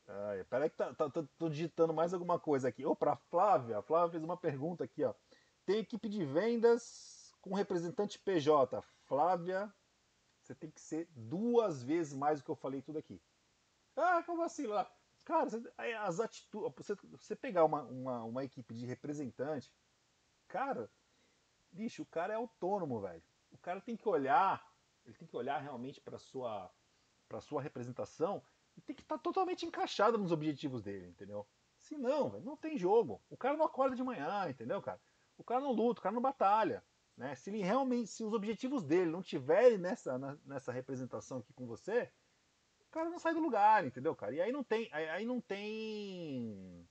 Ai, 0.07 0.45
peraí 0.45 0.69
que 0.69 0.77
tá, 0.77 0.93
tá, 0.93 1.09
tô, 1.09 1.27
tô 1.37 1.49
digitando 1.49 1.93
mais 1.93 2.13
alguma 2.13 2.39
coisa 2.39 2.69
aqui. 2.69 2.85
Ô, 2.85 2.95
pra 2.95 3.17
Flávia, 3.17 3.79
a 3.79 3.83
Flávia 3.83 4.11
fez 4.11 4.23
uma 4.23 4.37
pergunta 4.37 4.85
aqui, 4.85 5.03
ó. 5.03 5.13
Tem 5.65 5.79
equipe 5.79 6.07
de 6.07 6.23
vendas 6.23 7.33
com 7.41 7.53
representante 7.53 8.17
PJ. 8.19 8.81
Flávia, 9.07 9.73
você 10.45 10.55
tem 10.55 10.69
que 10.69 10.79
ser 10.79 11.07
duas 11.15 11.81
vezes 11.81 12.13
mais 12.13 12.39
do 12.39 12.45
que 12.45 12.51
eu 12.51 12.55
falei 12.55 12.81
tudo 12.81 12.99
aqui. 12.99 13.21
Ah, 13.95 14.21
como 14.23 14.43
assim 14.43 14.67
lá? 14.67 14.89
Cara, 15.23 15.49
as 16.03 16.19
atitudes. 16.19 16.71
Você, 16.77 16.95
você 17.09 17.35
pegar 17.35 17.65
uma, 17.65 17.83
uma, 17.83 18.23
uma 18.23 18.43
equipe 18.43 18.73
de 18.73 18.85
representante, 18.85 19.71
cara, 20.47 20.89
bicho, 21.71 22.03
o 22.03 22.05
cara 22.05 22.33
é 22.33 22.35
autônomo, 22.35 23.01
velho. 23.01 23.23
O 23.51 23.57
cara 23.57 23.81
tem 23.81 23.97
que 23.97 24.07
olhar, 24.07 24.63
ele 25.03 25.15
tem 25.15 25.27
que 25.27 25.35
olhar 25.35 25.57
realmente 25.59 25.99
para 25.99 26.19
sua 26.19 26.71
para 27.27 27.41
sua 27.41 27.59
representação 27.59 28.43
e 28.77 28.81
tem 28.81 28.95
que 28.95 29.01
estar 29.01 29.17
tá 29.17 29.23
totalmente 29.23 29.65
encaixado 29.65 30.15
nos 30.15 30.31
objetivos 30.31 30.83
dele, 30.83 31.07
entendeu? 31.07 31.47
Se 31.79 31.97
não, 31.97 32.39
não 32.41 32.55
tem 32.55 32.77
jogo. 32.77 33.19
O 33.29 33.35
cara 33.35 33.57
não 33.57 33.65
acorda 33.65 33.95
de 33.95 34.03
manhã, 34.03 34.47
entendeu, 34.47 34.79
cara? 34.79 35.01
O 35.37 35.43
cara 35.43 35.61
não 35.61 35.71
luta, 35.71 35.99
o 35.99 36.03
cara 36.03 36.13
não 36.13 36.21
batalha. 36.21 36.83
Né? 37.17 37.33
Se 37.35 37.49
ele 37.49 37.61
realmente, 37.61 38.09
se 38.09 38.23
os 38.23 38.33
objetivos 38.33 38.83
dele 38.83 39.09
não 39.09 39.21
tiverem 39.21 39.77
nessa, 39.77 40.17
nessa 40.45 40.71
representação 40.71 41.39
aqui 41.39 41.53
com 41.53 41.65
você, 41.65 42.11
o 42.87 42.91
cara 42.91 43.09
não 43.09 43.19
sai 43.19 43.33
do 43.33 43.39
lugar, 43.39 43.85
entendeu, 43.85 44.15
cara? 44.15 44.33
E 44.33 44.41
aí 44.41 44.51
não 44.51 44.63
tem, 44.63 44.89
aí 44.91 45.25
não 45.25 45.39
tem, 45.41 46.87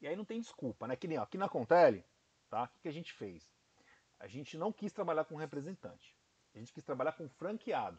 e 0.00 0.06
aí 0.06 0.16
não 0.16 0.24
tem 0.24 0.40
desculpa, 0.40 0.86
né? 0.86 0.96
Que 0.96 1.08
nem 1.08 1.18
ó, 1.18 1.22
aqui 1.22 1.38
na 1.38 1.48
Contele, 1.48 2.04
tá? 2.48 2.64
O 2.64 2.68
que, 2.68 2.80
que 2.80 2.88
a 2.88 2.92
gente 2.92 3.12
fez? 3.12 3.48
A 4.18 4.26
gente 4.26 4.58
não 4.58 4.72
quis 4.72 4.92
trabalhar 4.92 5.24
com 5.24 5.36
representante, 5.36 6.16
a 6.54 6.58
gente 6.58 6.72
quis 6.72 6.84
trabalhar 6.84 7.12
com 7.12 7.28
franqueado. 7.28 7.98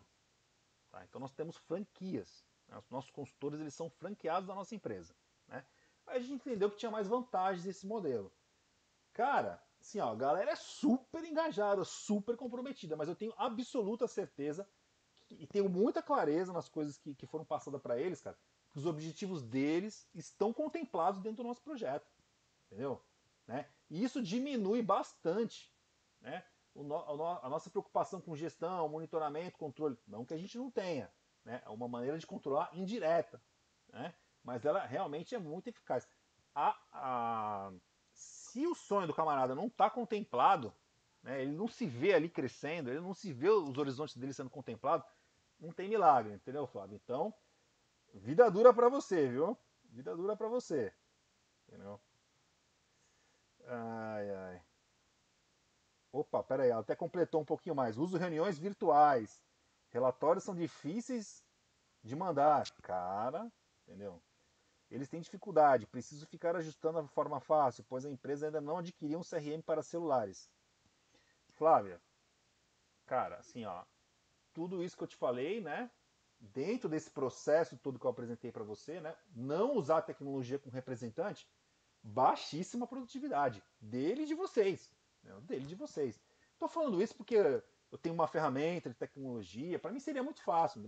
Tá? 0.92 1.04
Então 1.04 1.22
nós 1.22 1.34
temos 1.34 1.58
franquias. 1.58 2.44
Né? 2.68 2.78
Os 2.78 2.89
nossos 2.89 3.12
consultores 3.12 3.60
eles 3.60 3.74
são 3.74 3.89
franqueados 3.89 4.48
da 4.48 4.56
nossa 4.56 4.76
empresa. 4.76 5.15
Né? 5.48 5.65
Aí 6.08 6.18
a 6.18 6.20
gente 6.20 6.34
entendeu 6.34 6.70
que 6.70 6.78
tinha 6.78 6.92
mais 6.92 7.08
vantagens 7.08 7.65
esse 7.65 7.86
modelo. 7.86 8.32
Cara, 9.13 9.62
assim, 9.80 10.00
ó, 10.00 10.12
a 10.12 10.15
galera 10.15 10.52
é 10.52 10.56
super 10.56 11.24
engajada, 11.24 11.84
super 11.84 12.36
comprometida, 12.36 12.96
mas 12.96 13.08
eu 13.08 13.15
tenho 13.15 13.34
absoluta 13.38 14.08
certeza 14.08 14.68
que, 15.28 15.36
e 15.36 15.48
tenho 15.48 15.70
muita 15.70 16.02
clareza 16.02 16.52
nas 16.52 16.68
coisas 16.68 16.98
que, 16.98 17.15
que 17.15 17.26
foram 17.26 17.46
passadas 17.46 17.82
para 17.82 18.00
eles, 18.00 18.22
cara, 18.22 18.38
que 18.72 18.78
os 18.78 18.86
objetivos 18.86 19.42
deles 19.42 20.08
estão 20.13 20.54
contemplados 20.54 21.22
dentro 21.22 21.44
do 21.44 21.48
nosso 21.48 21.62
projeto. 21.62 22.08
Entendeu? 22.65 23.02
Né? 23.48 23.68
E 23.89 24.04
isso 24.04 24.22
diminui 24.22 24.82
bastante 24.82 25.74
né? 26.22 26.44
a 26.76 27.50
nossa 27.50 27.70
preocupação 27.70 28.22
com 28.22 28.36
gestão, 28.36 28.88
monitoramento, 28.88 29.58
controle. 29.58 29.98
Não 30.08 30.24
que 30.24 30.34
a 30.34 30.38
gente 30.38 30.58
não 30.58 30.70
tenha. 30.70 31.12
Né? 31.44 31.62
É 31.65 31.70
uma 31.70 31.88
maneira 31.88 32.18
de 32.18 32.28
controlar 32.28 32.70
indireta. 32.74 33.42
Né? 33.92 34.13
Mas 34.44 34.65
ela 34.65 34.86
realmente 34.86 35.34
é 35.34 35.39
muito 35.39 35.68
eficaz. 35.68 36.08
A, 36.54 36.78
a, 36.92 37.72
se 38.60 38.67
o 38.67 38.76
sonho 38.76 39.08
do 39.08 39.13
camarada 39.13 39.56
não 39.56 39.67
está 39.67 39.89
contemplado, 39.89 40.74
né, 41.24 41.41
ele 41.41 41.52
não 41.54 41.67
se 41.67 41.86
vê 41.86 42.13
ali 42.13 42.28
crescendo, 42.28 42.89
ele 42.89 43.00
não 43.00 43.13
se 43.13 43.32
vê 43.32 43.50
os 43.50 43.78
horizontes 43.78 44.17
dele 44.17 44.34
sendo 44.34 44.50
contemplados, 44.50 45.08
não 45.58 45.72
tem 45.72 45.88
milagre, 45.88 46.34
entendeu, 46.34 46.67
Flávio? 46.67 47.00
Então, 47.02 47.34
vida 48.13 48.52
dura 48.52 48.74
para 48.74 48.89
você, 48.89 49.30
viu? 49.30 49.58
Vida 49.86 50.15
dura 50.15 50.36
para 50.36 50.50
você. 50.50 50.93
Entendeu? 51.67 52.00
Ai, 53.65 54.30
ai. 54.30 54.62
Opa, 56.12 56.43
pera 56.43 56.63
aí, 56.63 56.69
ela 56.69 56.82
até 56.82 56.95
completou 56.95 57.41
um 57.41 57.45
pouquinho 57.45 57.76
mais. 57.76 57.98
Uso 57.98 58.17
reuniões 58.17 58.58
virtuais. 58.58 59.41
Relatórios 59.89 60.43
são 60.43 60.56
difíceis 60.56 61.43
de 62.04 62.15
mandar. 62.15 62.69
Cara, 62.82 63.52
entendeu? 63.84 64.22
Eles 64.89 65.08
têm 65.08 65.21
dificuldade, 65.21 65.86
preciso 65.86 66.25
ficar 66.25 66.56
ajustando 66.56 66.99
a 66.99 67.08
forma 67.08 67.39
fácil, 67.39 67.86
pois 67.88 68.06
a 68.06 68.10
empresa 68.10 68.47
ainda 68.47 68.60
não 68.60 68.78
adquiriu 68.78 69.19
um 69.19 69.23
CRM 69.23 69.62
para 69.63 69.84
celulares. 69.84 70.49
Flávia, 71.54 72.02
cara, 73.06 73.38
assim, 73.38 73.65
ó, 73.65 73.84
tudo 74.54 74.84
isso 74.84 74.97
que 74.97 75.04
eu 75.04 75.08
te 75.08 75.15
falei, 75.15 75.62
né? 75.62 75.91
Dentro 76.39 76.89
desse 76.89 77.12
processo 77.12 77.78
todo 77.78 77.99
que 77.99 78.06
eu 78.06 78.10
apresentei 78.10 78.52
para 78.52 78.63
você, 78.63 78.99
né? 78.99 79.15
Não 79.36 79.75
usar 79.75 80.02
tecnologia 80.02 80.58
com 80.58 80.69
representante, 80.69 81.47
baixíssima 82.02 82.88
produtividade 82.88 83.62
dele 83.80 84.23
e 84.23 84.25
de 84.25 84.34
vocês, 84.34 84.89
né? 85.21 85.38
dele 85.41 85.65
e 85.65 85.67
de 85.67 85.75
vocês. 85.75 86.19
Tô 86.58 86.67
falando 86.67 87.02
isso 87.02 87.15
porque 87.15 87.36
eu 87.36 87.97
tenho 87.97 88.15
uma 88.15 88.28
ferramenta 88.28 88.89
de 88.89 88.95
tecnologia, 88.95 89.78
para 89.78 89.91
mim 89.91 89.99
seria 89.99 90.23
muito 90.23 90.41
fácil. 90.41 90.82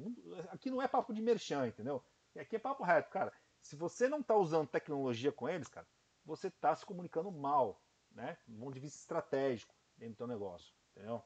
Aqui 0.50 0.70
não 0.70 0.82
é 0.82 0.88
papo 0.88 1.14
de 1.14 1.22
merchan, 1.22 1.68
entendeu? 1.68 2.04
Aqui 2.36 2.56
é 2.56 2.60
papo 2.60 2.84
reto, 2.84 3.10
cara. 3.10 3.34
Se 3.62 3.76
você 3.76 4.10
não 4.10 4.19
está 4.19 4.36
usando 4.36 4.67
tecnologia 4.67 5.32
com 5.32 5.47
eles, 5.47 5.67
cara, 5.67 5.88
você 6.26 6.47
está 6.47 6.76
se 6.76 6.86
comunicando 6.86 7.32
mal, 7.32 7.82
né? 8.12 8.38
Do 8.47 8.60
ponto 8.60 8.74
de 8.74 8.80
vista 8.80 9.00
estratégico 9.00 9.74
dentro 9.97 10.15
do 10.15 10.17
teu 10.17 10.28
negócio, 10.28 10.74
entendeu? 10.91 11.24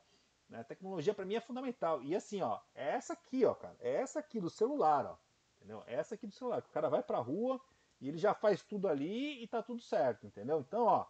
Né? 0.50 0.64
Tecnologia 0.64 1.14
para 1.14 1.26
mim 1.26 1.36
é 1.36 1.40
fundamental. 1.40 2.04
E 2.04 2.16
assim, 2.16 2.42
ó, 2.42 2.60
é 2.74 2.90
essa 2.90 3.14
aqui, 3.14 3.46
ó, 3.46 3.54
cara, 3.54 3.76
é 3.80 3.96
essa 3.96 4.20
aqui 4.20 4.40
do 4.40 4.50
celular, 4.50 5.06
ó, 5.06 5.18
entendeu? 5.58 5.84
É 5.88 5.96
essa 5.96 6.16
aqui 6.16 6.28
do 6.28 6.34
celular. 6.34 6.60
O 6.60 6.72
cara 6.72 6.90
vai 6.90 7.02
para 7.02 7.18
a 7.18 7.22
rua 7.22 7.60
e 8.00 8.08
ele 8.08 8.18
já 8.18 8.34
faz 8.34 8.62
tudo 8.62 8.88
ali 8.88 9.42
e 9.42 9.48
tá 9.48 9.64
tudo 9.64 9.82
certo, 9.82 10.28
entendeu? 10.28 10.60
Então, 10.60 10.84
ó, 10.86 11.06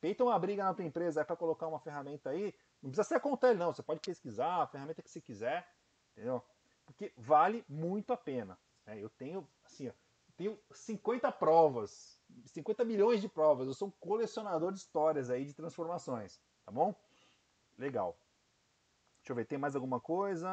peita 0.00 0.22
uma 0.22 0.38
briga 0.38 0.64
na 0.64 0.74
tua 0.74 0.84
empresa 0.84 1.24
para 1.24 1.36
colocar 1.36 1.66
uma 1.66 1.80
ferramenta 1.80 2.30
aí, 2.30 2.54
não 2.82 2.90
precisa 2.90 3.04
ser 3.04 3.14
a 3.16 3.20
conta 3.20 3.52
não, 3.54 3.72
você 3.72 3.82
pode 3.82 4.00
pesquisar 4.00 4.62
a 4.62 4.66
ferramenta 4.66 5.02
que 5.02 5.10
você 5.10 5.20
quiser, 5.20 5.68
entendeu? 6.12 6.42
Porque 6.84 7.12
vale 7.16 7.64
muito 7.68 8.12
a 8.12 8.16
pena. 8.16 8.58
Né? 8.84 9.02
Eu 9.02 9.10
tenho, 9.10 9.48
assim, 9.64 9.88
ó, 9.88 9.92
tenho 10.36 10.58
50 10.70 11.32
provas, 11.32 12.20
50 12.46 12.84
milhões 12.84 13.20
de 13.20 13.28
provas. 13.28 13.66
Eu 13.66 13.74
sou 13.74 13.88
um 13.88 13.92
colecionador 13.92 14.72
de 14.72 14.78
histórias 14.78 15.30
aí 15.30 15.44
de 15.44 15.54
transformações, 15.54 16.40
tá 16.64 16.70
bom? 16.70 16.94
Legal. 17.78 18.18
Deixa 19.18 19.32
eu 19.32 19.36
ver, 19.36 19.46
tem 19.46 19.58
mais 19.58 19.74
alguma 19.74 20.00
coisa? 20.00 20.48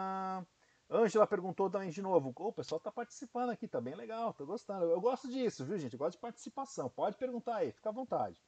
Ângela 0.90 1.28
perguntou 1.28 1.70
também 1.70 1.90
de 1.90 2.02
novo. 2.02 2.34
Oh, 2.36 2.48
o 2.48 2.54
pessoal 2.54 2.80
tá 2.80 2.92
participando 2.92 3.50
aqui, 3.50 3.68
tá 3.68 3.80
bem 3.80 3.96
legal, 3.96 4.34
tô 4.34 4.46
gostando. 4.46 4.86
Eu 4.86 5.02
gosto 5.02 5.28
disso, 5.28 5.66
viu, 5.66 5.78
gente? 5.78 5.94
Eu 5.94 6.00
gosto 6.00 6.14
de 6.14 6.22
participação. 6.22 6.90
Pode 6.90 7.18
perguntar 7.18 7.58
aí, 7.58 7.72
fica 7.72 7.90
à 7.90 7.94
vontade. 7.94 8.42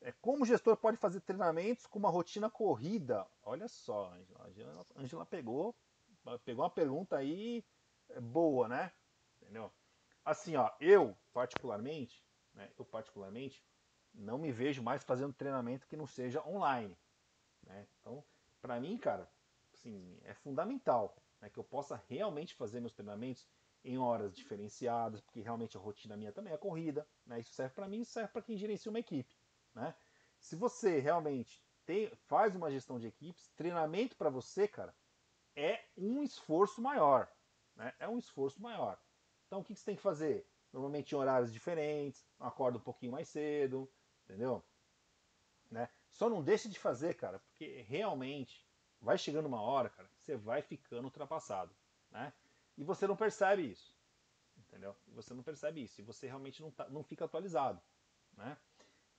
É, 0.00 0.12
como 0.20 0.42
o 0.42 0.46
gestor 0.46 0.76
pode 0.76 0.96
fazer 0.98 1.20
treinamentos 1.20 1.86
com 1.86 1.98
uma 1.98 2.10
rotina 2.10 2.50
corrida? 2.50 3.26
Olha 3.42 3.66
só, 3.68 4.12
Angela, 4.46 4.86
Angela 4.96 5.26
pegou, 5.26 5.74
pegou 6.44 6.62
uma 6.62 6.70
pergunta 6.70 7.16
aí 7.16 7.64
é, 8.10 8.20
boa, 8.20 8.68
né? 8.68 8.92
Entendeu? 9.40 9.72
Assim, 10.24 10.56
ó, 10.56 10.70
eu 10.80 11.16
particularmente, 11.32 12.24
né, 12.54 12.70
eu 12.78 12.84
particularmente 12.84 13.62
não 14.14 14.38
me 14.38 14.50
vejo 14.52 14.82
mais 14.82 15.04
fazendo 15.04 15.32
treinamento 15.32 15.86
que 15.86 15.96
não 15.96 16.06
seja 16.06 16.46
online, 16.46 16.96
né? 17.62 17.86
Então, 18.00 18.24
para 18.62 18.80
mim, 18.80 18.96
cara, 18.96 19.28
assim, 19.72 20.18
é 20.24 20.32
fundamental 20.34 21.16
né, 21.40 21.50
que 21.50 21.58
eu 21.58 21.64
possa 21.64 22.00
realmente 22.08 22.54
fazer 22.54 22.80
meus 22.80 22.92
treinamentos 22.92 23.46
em 23.84 23.98
horas 23.98 24.34
diferenciadas, 24.34 25.20
porque 25.20 25.40
realmente 25.40 25.76
a 25.76 25.80
rotina 25.80 26.16
minha 26.16 26.32
também 26.32 26.54
é 26.54 26.56
corrida, 26.56 27.06
né? 27.26 27.40
Isso 27.40 27.52
serve 27.52 27.74
para 27.74 27.86
mim, 27.86 28.00
isso 28.00 28.12
serve 28.12 28.32
para 28.32 28.40
quem 28.40 28.56
gerencia 28.56 28.90
uma 28.90 29.00
equipe. 29.00 29.36
Né? 29.74 29.94
Se 30.38 30.56
você 30.56 31.00
realmente 31.00 31.62
tem, 31.84 32.08
faz 32.26 32.56
uma 32.56 32.70
gestão 32.70 32.98
de 32.98 33.06
equipes, 33.06 33.48
treinamento 33.56 34.16
para 34.16 34.30
você, 34.30 34.66
cara, 34.66 34.94
é 35.54 35.84
um 35.96 36.22
esforço 36.22 36.80
maior. 36.80 37.28
Né? 37.76 37.92
É 37.98 38.08
um 38.08 38.18
esforço 38.18 38.62
maior. 38.62 38.98
Então 39.54 39.60
o 39.60 39.64
que, 39.64 39.72
que 39.72 39.78
você 39.78 39.86
tem 39.86 39.94
que 39.94 40.02
fazer? 40.02 40.44
Normalmente 40.72 41.12
em 41.12 41.16
horários 41.16 41.52
diferentes, 41.52 42.26
acorda 42.40 42.76
um 42.76 42.80
pouquinho 42.80 43.12
mais 43.12 43.28
cedo, 43.28 43.88
entendeu? 44.24 44.64
Né? 45.70 45.88
Só 46.10 46.28
não 46.28 46.42
deixe 46.42 46.68
de 46.68 46.76
fazer, 46.76 47.14
cara, 47.14 47.38
porque 47.38 47.82
realmente 47.82 48.66
vai 49.00 49.16
chegando 49.16 49.46
uma 49.46 49.62
hora, 49.62 49.88
cara, 49.90 50.08
que 50.08 50.24
você 50.24 50.36
vai 50.36 50.60
ficando 50.60 51.04
ultrapassado, 51.04 51.72
né? 52.10 52.32
E 52.76 52.82
você 52.82 53.06
não 53.06 53.14
percebe 53.14 53.62
isso, 53.62 53.96
entendeu? 54.58 54.96
Você 55.12 55.32
não 55.32 55.44
percebe 55.44 55.84
isso, 55.84 56.00
e 56.00 56.04
você 56.04 56.26
realmente 56.26 56.60
não, 56.60 56.72
tá, 56.72 56.88
não 56.88 57.04
fica 57.04 57.24
atualizado, 57.24 57.80
né? 58.36 58.58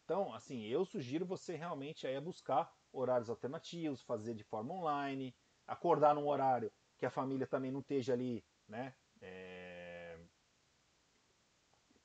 Então, 0.03 0.33
assim, 0.33 0.65
eu 0.65 0.83
sugiro 0.83 1.25
você 1.25 1.55
realmente 1.55 2.05
aí 2.05 2.19
buscar 2.19 2.75
horários 2.91 3.29
alternativos, 3.29 4.01
fazer 4.01 4.33
de 4.33 4.43
forma 4.43 4.73
online, 4.73 5.33
acordar 5.65 6.13
num 6.13 6.27
horário 6.27 6.69
que 6.97 7.05
a 7.05 7.09
família 7.09 7.47
também 7.47 7.71
não 7.71 7.79
esteja 7.79 8.11
ali, 8.11 8.45
né, 8.67 8.93
é, 9.21 9.54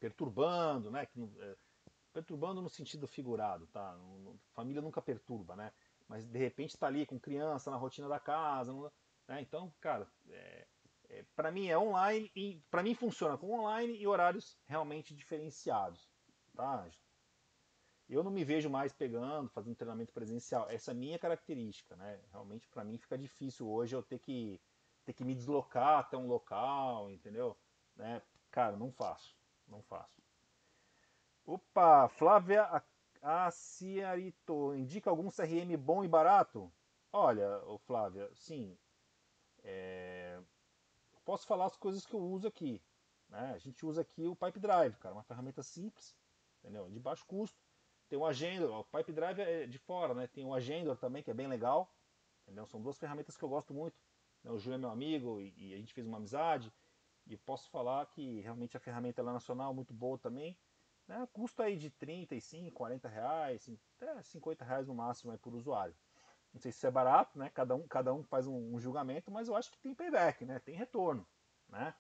perturbando, 0.01 0.91
né, 0.91 1.07
que, 1.07 1.23
é, 1.23 1.57
perturbando 2.13 2.61
no 2.61 2.69
sentido 2.69 3.07
figurado, 3.07 3.67
tá? 3.69 3.97
família 4.55 4.83
nunca 4.83 5.01
perturba, 5.01 5.55
né? 5.55 5.73
Mas 6.09 6.27
de 6.27 6.39
repente 6.39 6.71
está 6.71 6.89
ali 6.89 7.07
com 7.07 7.21
criança 7.21 7.71
na 7.71 7.77
rotina 7.77 8.09
da 8.09 8.19
casa, 8.19 8.73
né? 9.29 9.41
Então, 9.41 9.73
cara, 9.81 10.11
é, 10.31 10.67
é 11.09 11.25
para 11.37 11.53
mim 11.53 11.69
é 11.69 11.79
online 11.79 12.33
e 12.35 12.61
para 12.69 12.83
mim 12.83 12.95
funciona 12.95 13.39
com 13.39 13.61
online 13.61 13.97
e 13.97 14.07
horários 14.07 14.59
realmente 14.67 15.15
diferenciados, 15.15 16.11
tá? 16.57 16.89
eu 18.09 18.25
não 18.25 18.31
me 18.33 18.43
vejo 18.43 18.69
mais 18.69 18.93
pegando, 18.93 19.49
fazendo 19.51 19.77
treinamento 19.77 20.13
presencial. 20.13 20.69
Essa 20.69 20.91
é 20.91 20.95
a 20.95 20.97
minha 20.97 21.17
característica, 21.17 21.95
né? 21.95 22.21
Realmente 22.33 22.69
para 22.69 22.83
mim 22.83 22.99
fica 22.99 23.17
difícil 23.17 23.71
hoje 23.71 23.95
eu 23.95 24.03
ter 24.03 24.19
que 24.19 24.61
ter 25.05 25.13
que 25.13 25.25
me 25.25 25.35
deslocar 25.35 26.01
até 26.01 26.17
um 26.17 26.27
local, 26.27 27.11
entendeu? 27.11 27.57
Né? 27.97 28.21
Cara, 28.51 28.77
não 28.77 28.93
faço, 28.93 29.35
não 29.71 29.83
faço. 29.83 30.21
Opa, 31.47 32.09
Flávia 32.09 32.83
Aciarito, 33.23 34.75
indica 34.75 35.11
algum 35.11 35.31
CRM 35.31 35.77
bom 35.79 36.05
e 36.05 36.09
barato? 36.09 36.73
Olha, 37.13 37.61
Flávia, 37.87 38.31
sim. 38.35 38.79
É... 39.63 40.41
Posso 41.25 41.47
falar 41.47 41.67
as 41.67 41.77
coisas 41.77 42.05
que 42.05 42.15
eu 42.15 42.21
uso 42.21 42.47
aqui. 42.47 42.83
Né? 43.29 43.53
A 43.55 43.59
gente 43.59 43.85
usa 43.87 44.03
aqui 44.03 44.27
o 44.27 44.37
Pipe 44.37 44.59
Drive, 44.59 44.97
cara, 44.97 45.15
uma 45.15 45.23
ferramenta 45.23 45.63
simples, 45.63 46.17
entendeu? 46.61 46.91
De 46.91 46.99
baixo 46.99 47.25
custo 47.27 47.59
tem 48.11 48.19
o 48.19 48.27
Agendor, 48.27 48.81
o 48.81 48.85
Pipe 48.85 49.13
Drive 49.13 49.39
é 49.39 49.67
de 49.69 49.79
fora, 49.79 50.13
né? 50.13 50.27
Tem 50.27 50.45
o 50.45 50.53
Agendor 50.53 50.97
também, 50.97 51.23
que 51.23 51.31
é 51.31 51.35
bem 51.35 51.47
legal. 51.47 51.95
Entendeu? 52.43 52.67
São 52.67 52.83
duas 52.83 52.99
ferramentas 52.99 53.37
que 53.37 53.45
eu 53.45 53.49
gosto 53.49 53.73
muito. 53.73 53.95
Né? 54.43 54.51
O 54.51 54.59
Ju 54.59 54.73
é 54.73 54.79
meu 54.79 54.91
amigo 54.91 55.41
e, 55.41 55.73
a 55.73 55.77
gente 55.77 55.95
fez 55.95 56.05
uma 56.05 56.17
amizade. 56.17 56.73
E 57.31 57.37
posso 57.37 57.71
falar 57.71 58.05
que 58.07 58.41
realmente 58.41 58.77
a 58.77 58.81
ferramenta 58.81 59.23
é 59.23 59.25
nacional, 59.25 59.73
muito 59.73 59.95
boa 59.95 60.19
também. 60.19 60.59
Né? 61.07 61.29
Custa 61.33 61.65
aí 61.65 61.77
de 61.77 61.89
35, 61.91 62.73
40 62.73 63.09
reais, 63.09 63.71
até 63.97 64.23
50 64.23 64.65
reais 64.65 64.89
no 64.89 64.95
máximo 64.95 65.31
aí 65.31 65.39
por 65.39 65.55
usuário. 65.55 65.95
Não 66.53 66.61
sei 66.61 66.73
se 66.73 66.85
é 66.87 66.91
barato, 66.91 67.39
né? 67.39 67.49
Cada 67.51 67.77
um, 67.77 67.87
cada 67.87 68.13
um 68.13 68.25
faz 68.25 68.47
um, 68.47 68.79
julgamento, 68.81 69.31
mas 69.31 69.47
eu 69.47 69.55
acho 69.55 69.71
que 69.71 69.79
tem 69.79 69.95
payback, 69.95 70.45
né? 70.45 70.59
Tem 70.59 70.75
retorno, 70.75 71.25
né? 71.69 71.95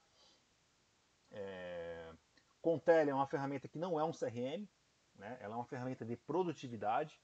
É... 1.30 2.12
Contele 2.60 3.10
é 3.10 3.14
uma 3.14 3.26
ferramenta 3.26 3.68
que 3.68 3.78
não 3.78 3.98
é 3.98 4.04
um 4.04 4.10
CRM, 4.10 4.68
né? 5.14 5.38
Ela 5.40 5.54
é 5.54 5.56
uma 5.56 5.64
ferramenta 5.64 6.04
de 6.04 6.16
produtividade, 6.16 7.20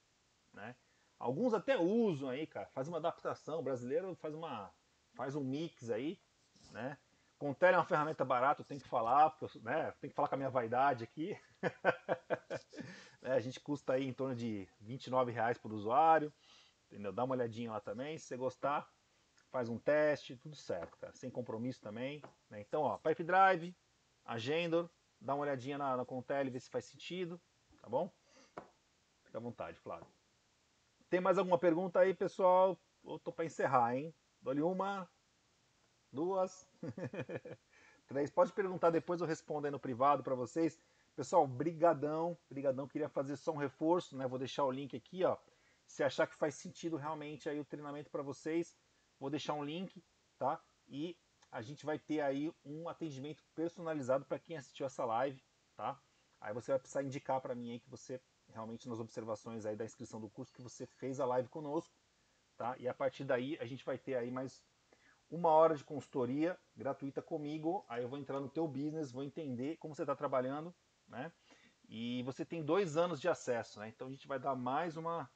né? 0.52 0.76
Alguns 1.18 1.52
até 1.52 1.76
usam 1.76 2.28
aí, 2.28 2.46
cara, 2.46 2.68
faz 2.68 2.86
uma 2.86 2.98
adaptação, 2.98 3.58
o 3.58 3.62
brasileiro 3.62 4.14
faz 4.16 4.34
uma 4.34 4.72
faz 5.14 5.34
um 5.34 5.42
mix 5.42 5.90
aí, 5.90 6.20
né? 6.70 6.96
Contele 7.38 7.74
é 7.74 7.78
uma 7.78 7.84
ferramenta 7.84 8.24
barata, 8.24 8.62
eu 8.62 8.64
tenho 8.64 8.80
que 8.80 8.88
falar, 8.88 9.30
porque 9.30 9.58
eu, 9.58 9.62
né, 9.62 9.92
tenho 10.00 10.10
que 10.10 10.16
falar 10.16 10.28
com 10.28 10.34
a 10.34 10.38
minha 10.38 10.50
vaidade 10.50 11.04
aqui. 11.04 11.38
né, 13.20 13.32
a 13.32 13.40
gente 13.40 13.60
custa 13.60 13.92
aí 13.92 14.06
em 14.06 14.12
torno 14.12 14.34
de 14.34 14.66
29 14.80 15.32
reais 15.32 15.58
por 15.58 15.72
usuário, 15.72 16.32
entendeu? 16.86 17.12
Dá 17.12 17.24
uma 17.24 17.34
olhadinha 17.34 17.72
lá 17.72 17.80
também, 17.80 18.16
se 18.16 18.26
você 18.26 18.36
gostar, 18.36 18.90
faz 19.50 19.68
um 19.68 19.78
teste, 19.78 20.36
tudo 20.36 20.56
certo, 20.56 20.96
cara, 20.98 21.12
sem 21.12 21.30
compromisso 21.30 21.80
também. 21.80 22.22
Né? 22.48 22.60
Então, 22.60 22.82
ó, 22.82 22.96
Pipe 22.98 23.22
Drive, 23.22 23.76
Agendor, 24.24 24.88
dá 25.20 25.34
uma 25.34 25.42
olhadinha 25.42 25.76
na, 25.76 25.96
na 25.96 26.04
Contele, 26.06 26.50
vê 26.50 26.58
se 26.58 26.70
faz 26.70 26.86
sentido, 26.86 27.40
tá 27.82 27.88
bom? 27.88 28.10
Fica 29.24 29.36
à 29.36 29.40
vontade, 29.40 29.78
Flávio. 29.78 30.06
Tem 31.10 31.20
mais 31.20 31.36
alguma 31.36 31.58
pergunta 31.58 32.00
aí, 32.00 32.14
pessoal? 32.14 32.80
Eu 33.04 33.18
tô 33.18 33.30
para 33.30 33.44
encerrar, 33.44 33.94
hein? 33.94 34.14
Dou-lhe 34.40 34.62
uma, 34.62 35.08
duas, 36.12 36.68
três. 38.06 38.30
Pode 38.30 38.52
perguntar 38.52 38.90
depois, 38.90 39.20
eu 39.20 39.26
respondo 39.26 39.66
aí 39.66 39.70
no 39.70 39.78
privado 39.78 40.22
para 40.22 40.34
vocês. 40.34 40.80
Pessoal, 41.14 41.46
brigadão, 41.46 42.36
brigadão. 42.48 42.86
Queria 42.86 43.08
fazer 43.08 43.36
só 43.36 43.52
um 43.52 43.56
reforço, 43.56 44.16
né? 44.16 44.26
Vou 44.26 44.38
deixar 44.38 44.64
o 44.64 44.70
link 44.70 44.96
aqui, 44.96 45.24
ó. 45.24 45.36
Se 45.86 46.02
achar 46.02 46.26
que 46.26 46.34
faz 46.34 46.54
sentido 46.54 46.96
realmente 46.96 47.48
aí 47.48 47.58
o 47.58 47.64
treinamento 47.64 48.10
para 48.10 48.22
vocês, 48.22 48.76
vou 49.18 49.30
deixar 49.30 49.54
um 49.54 49.64
link, 49.64 50.04
tá? 50.38 50.60
E 50.88 51.16
a 51.50 51.62
gente 51.62 51.86
vai 51.86 51.98
ter 51.98 52.20
aí 52.20 52.52
um 52.64 52.88
atendimento 52.88 53.42
personalizado 53.54 54.24
para 54.24 54.38
quem 54.38 54.56
assistiu 54.56 54.84
essa 54.84 55.04
live, 55.04 55.42
tá? 55.74 55.98
Aí 56.40 56.52
você 56.52 56.72
vai 56.72 56.78
precisar 56.78 57.02
indicar 57.02 57.40
para 57.40 57.54
mim 57.54 57.72
aí 57.72 57.80
que 57.80 57.88
você 57.88 58.20
realmente 58.48 58.88
nas 58.88 59.00
observações 59.00 59.64
aí 59.64 59.76
da 59.76 59.84
inscrição 59.84 60.20
do 60.20 60.28
curso 60.28 60.52
que 60.52 60.62
você 60.62 60.86
fez 60.86 61.18
a 61.18 61.26
live 61.26 61.48
conosco, 61.48 61.94
tá? 62.56 62.76
E 62.78 62.88
a 62.88 62.94
partir 62.94 63.24
daí 63.24 63.56
a 63.60 63.64
gente 63.64 63.84
vai 63.84 63.96
ter 63.98 64.16
aí 64.16 64.30
mais 64.30 64.62
uma 65.30 65.50
hora 65.50 65.74
de 65.74 65.84
consultoria 65.84 66.58
gratuita 66.76 67.20
comigo. 67.20 67.84
Aí 67.88 68.02
eu 68.02 68.08
vou 68.08 68.18
entrar 68.18 68.40
no 68.40 68.48
teu 68.48 68.66
business, 68.66 69.12
vou 69.12 69.24
entender 69.24 69.76
como 69.76 69.94
você 69.94 70.02
está 70.02 70.14
trabalhando, 70.14 70.74
né? 71.08 71.32
E 71.88 72.22
você 72.24 72.44
tem 72.44 72.64
dois 72.64 72.96
anos 72.96 73.20
de 73.20 73.28
acesso, 73.28 73.78
né? 73.78 73.88
Então 73.88 74.08
a 74.08 74.10
gente 74.10 74.26
vai 74.26 74.38
dar 74.38 74.54
mais 74.54 74.96
uma 74.96 75.30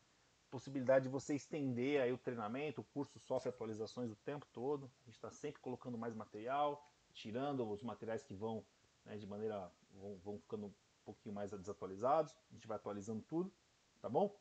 possibilidade 0.50 1.04
de 1.04 1.08
você 1.08 1.34
estender 1.34 2.00
aí 2.00 2.12
o 2.12 2.18
treinamento, 2.18 2.80
o 2.80 2.84
curso 2.84 3.20
sofre 3.20 3.48
atualizações 3.48 4.10
o 4.10 4.16
tempo 4.16 4.46
todo, 4.52 4.90
a 5.02 5.04
gente 5.04 5.14
está 5.14 5.30
sempre 5.30 5.60
colocando 5.60 5.96
mais 5.96 6.12
material, 6.12 6.84
tirando 7.12 7.68
os 7.70 7.82
materiais 7.84 8.22
que 8.24 8.34
vão 8.34 8.64
né, 9.04 9.16
de 9.16 9.26
maneira 9.26 9.70
vão, 9.92 10.16
vão 10.18 10.38
ficando 10.38 10.66
um 10.66 10.74
pouquinho 11.04 11.34
mais 11.34 11.50
desatualizados, 11.50 12.36
a 12.50 12.54
gente 12.54 12.66
vai 12.66 12.76
atualizando 12.76 13.22
tudo, 13.22 13.52
tá 14.00 14.08
bom? 14.08 14.34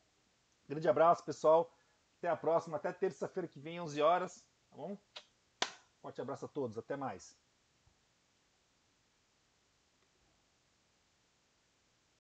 Grande 0.68 0.88
abraço, 0.88 1.24
pessoal. 1.24 1.72
Até 2.18 2.28
a 2.28 2.36
próxima, 2.36 2.76
até 2.76 2.92
terça-feira 2.92 3.48
que 3.48 3.58
vem, 3.58 3.80
11 3.80 4.02
horas, 4.02 4.46
tá 4.68 4.76
bom? 4.76 4.96
Forte 6.00 6.20
abraço 6.20 6.46
a 6.46 6.48
todos, 6.48 6.78
até 6.78 6.96
mais. 6.96 7.36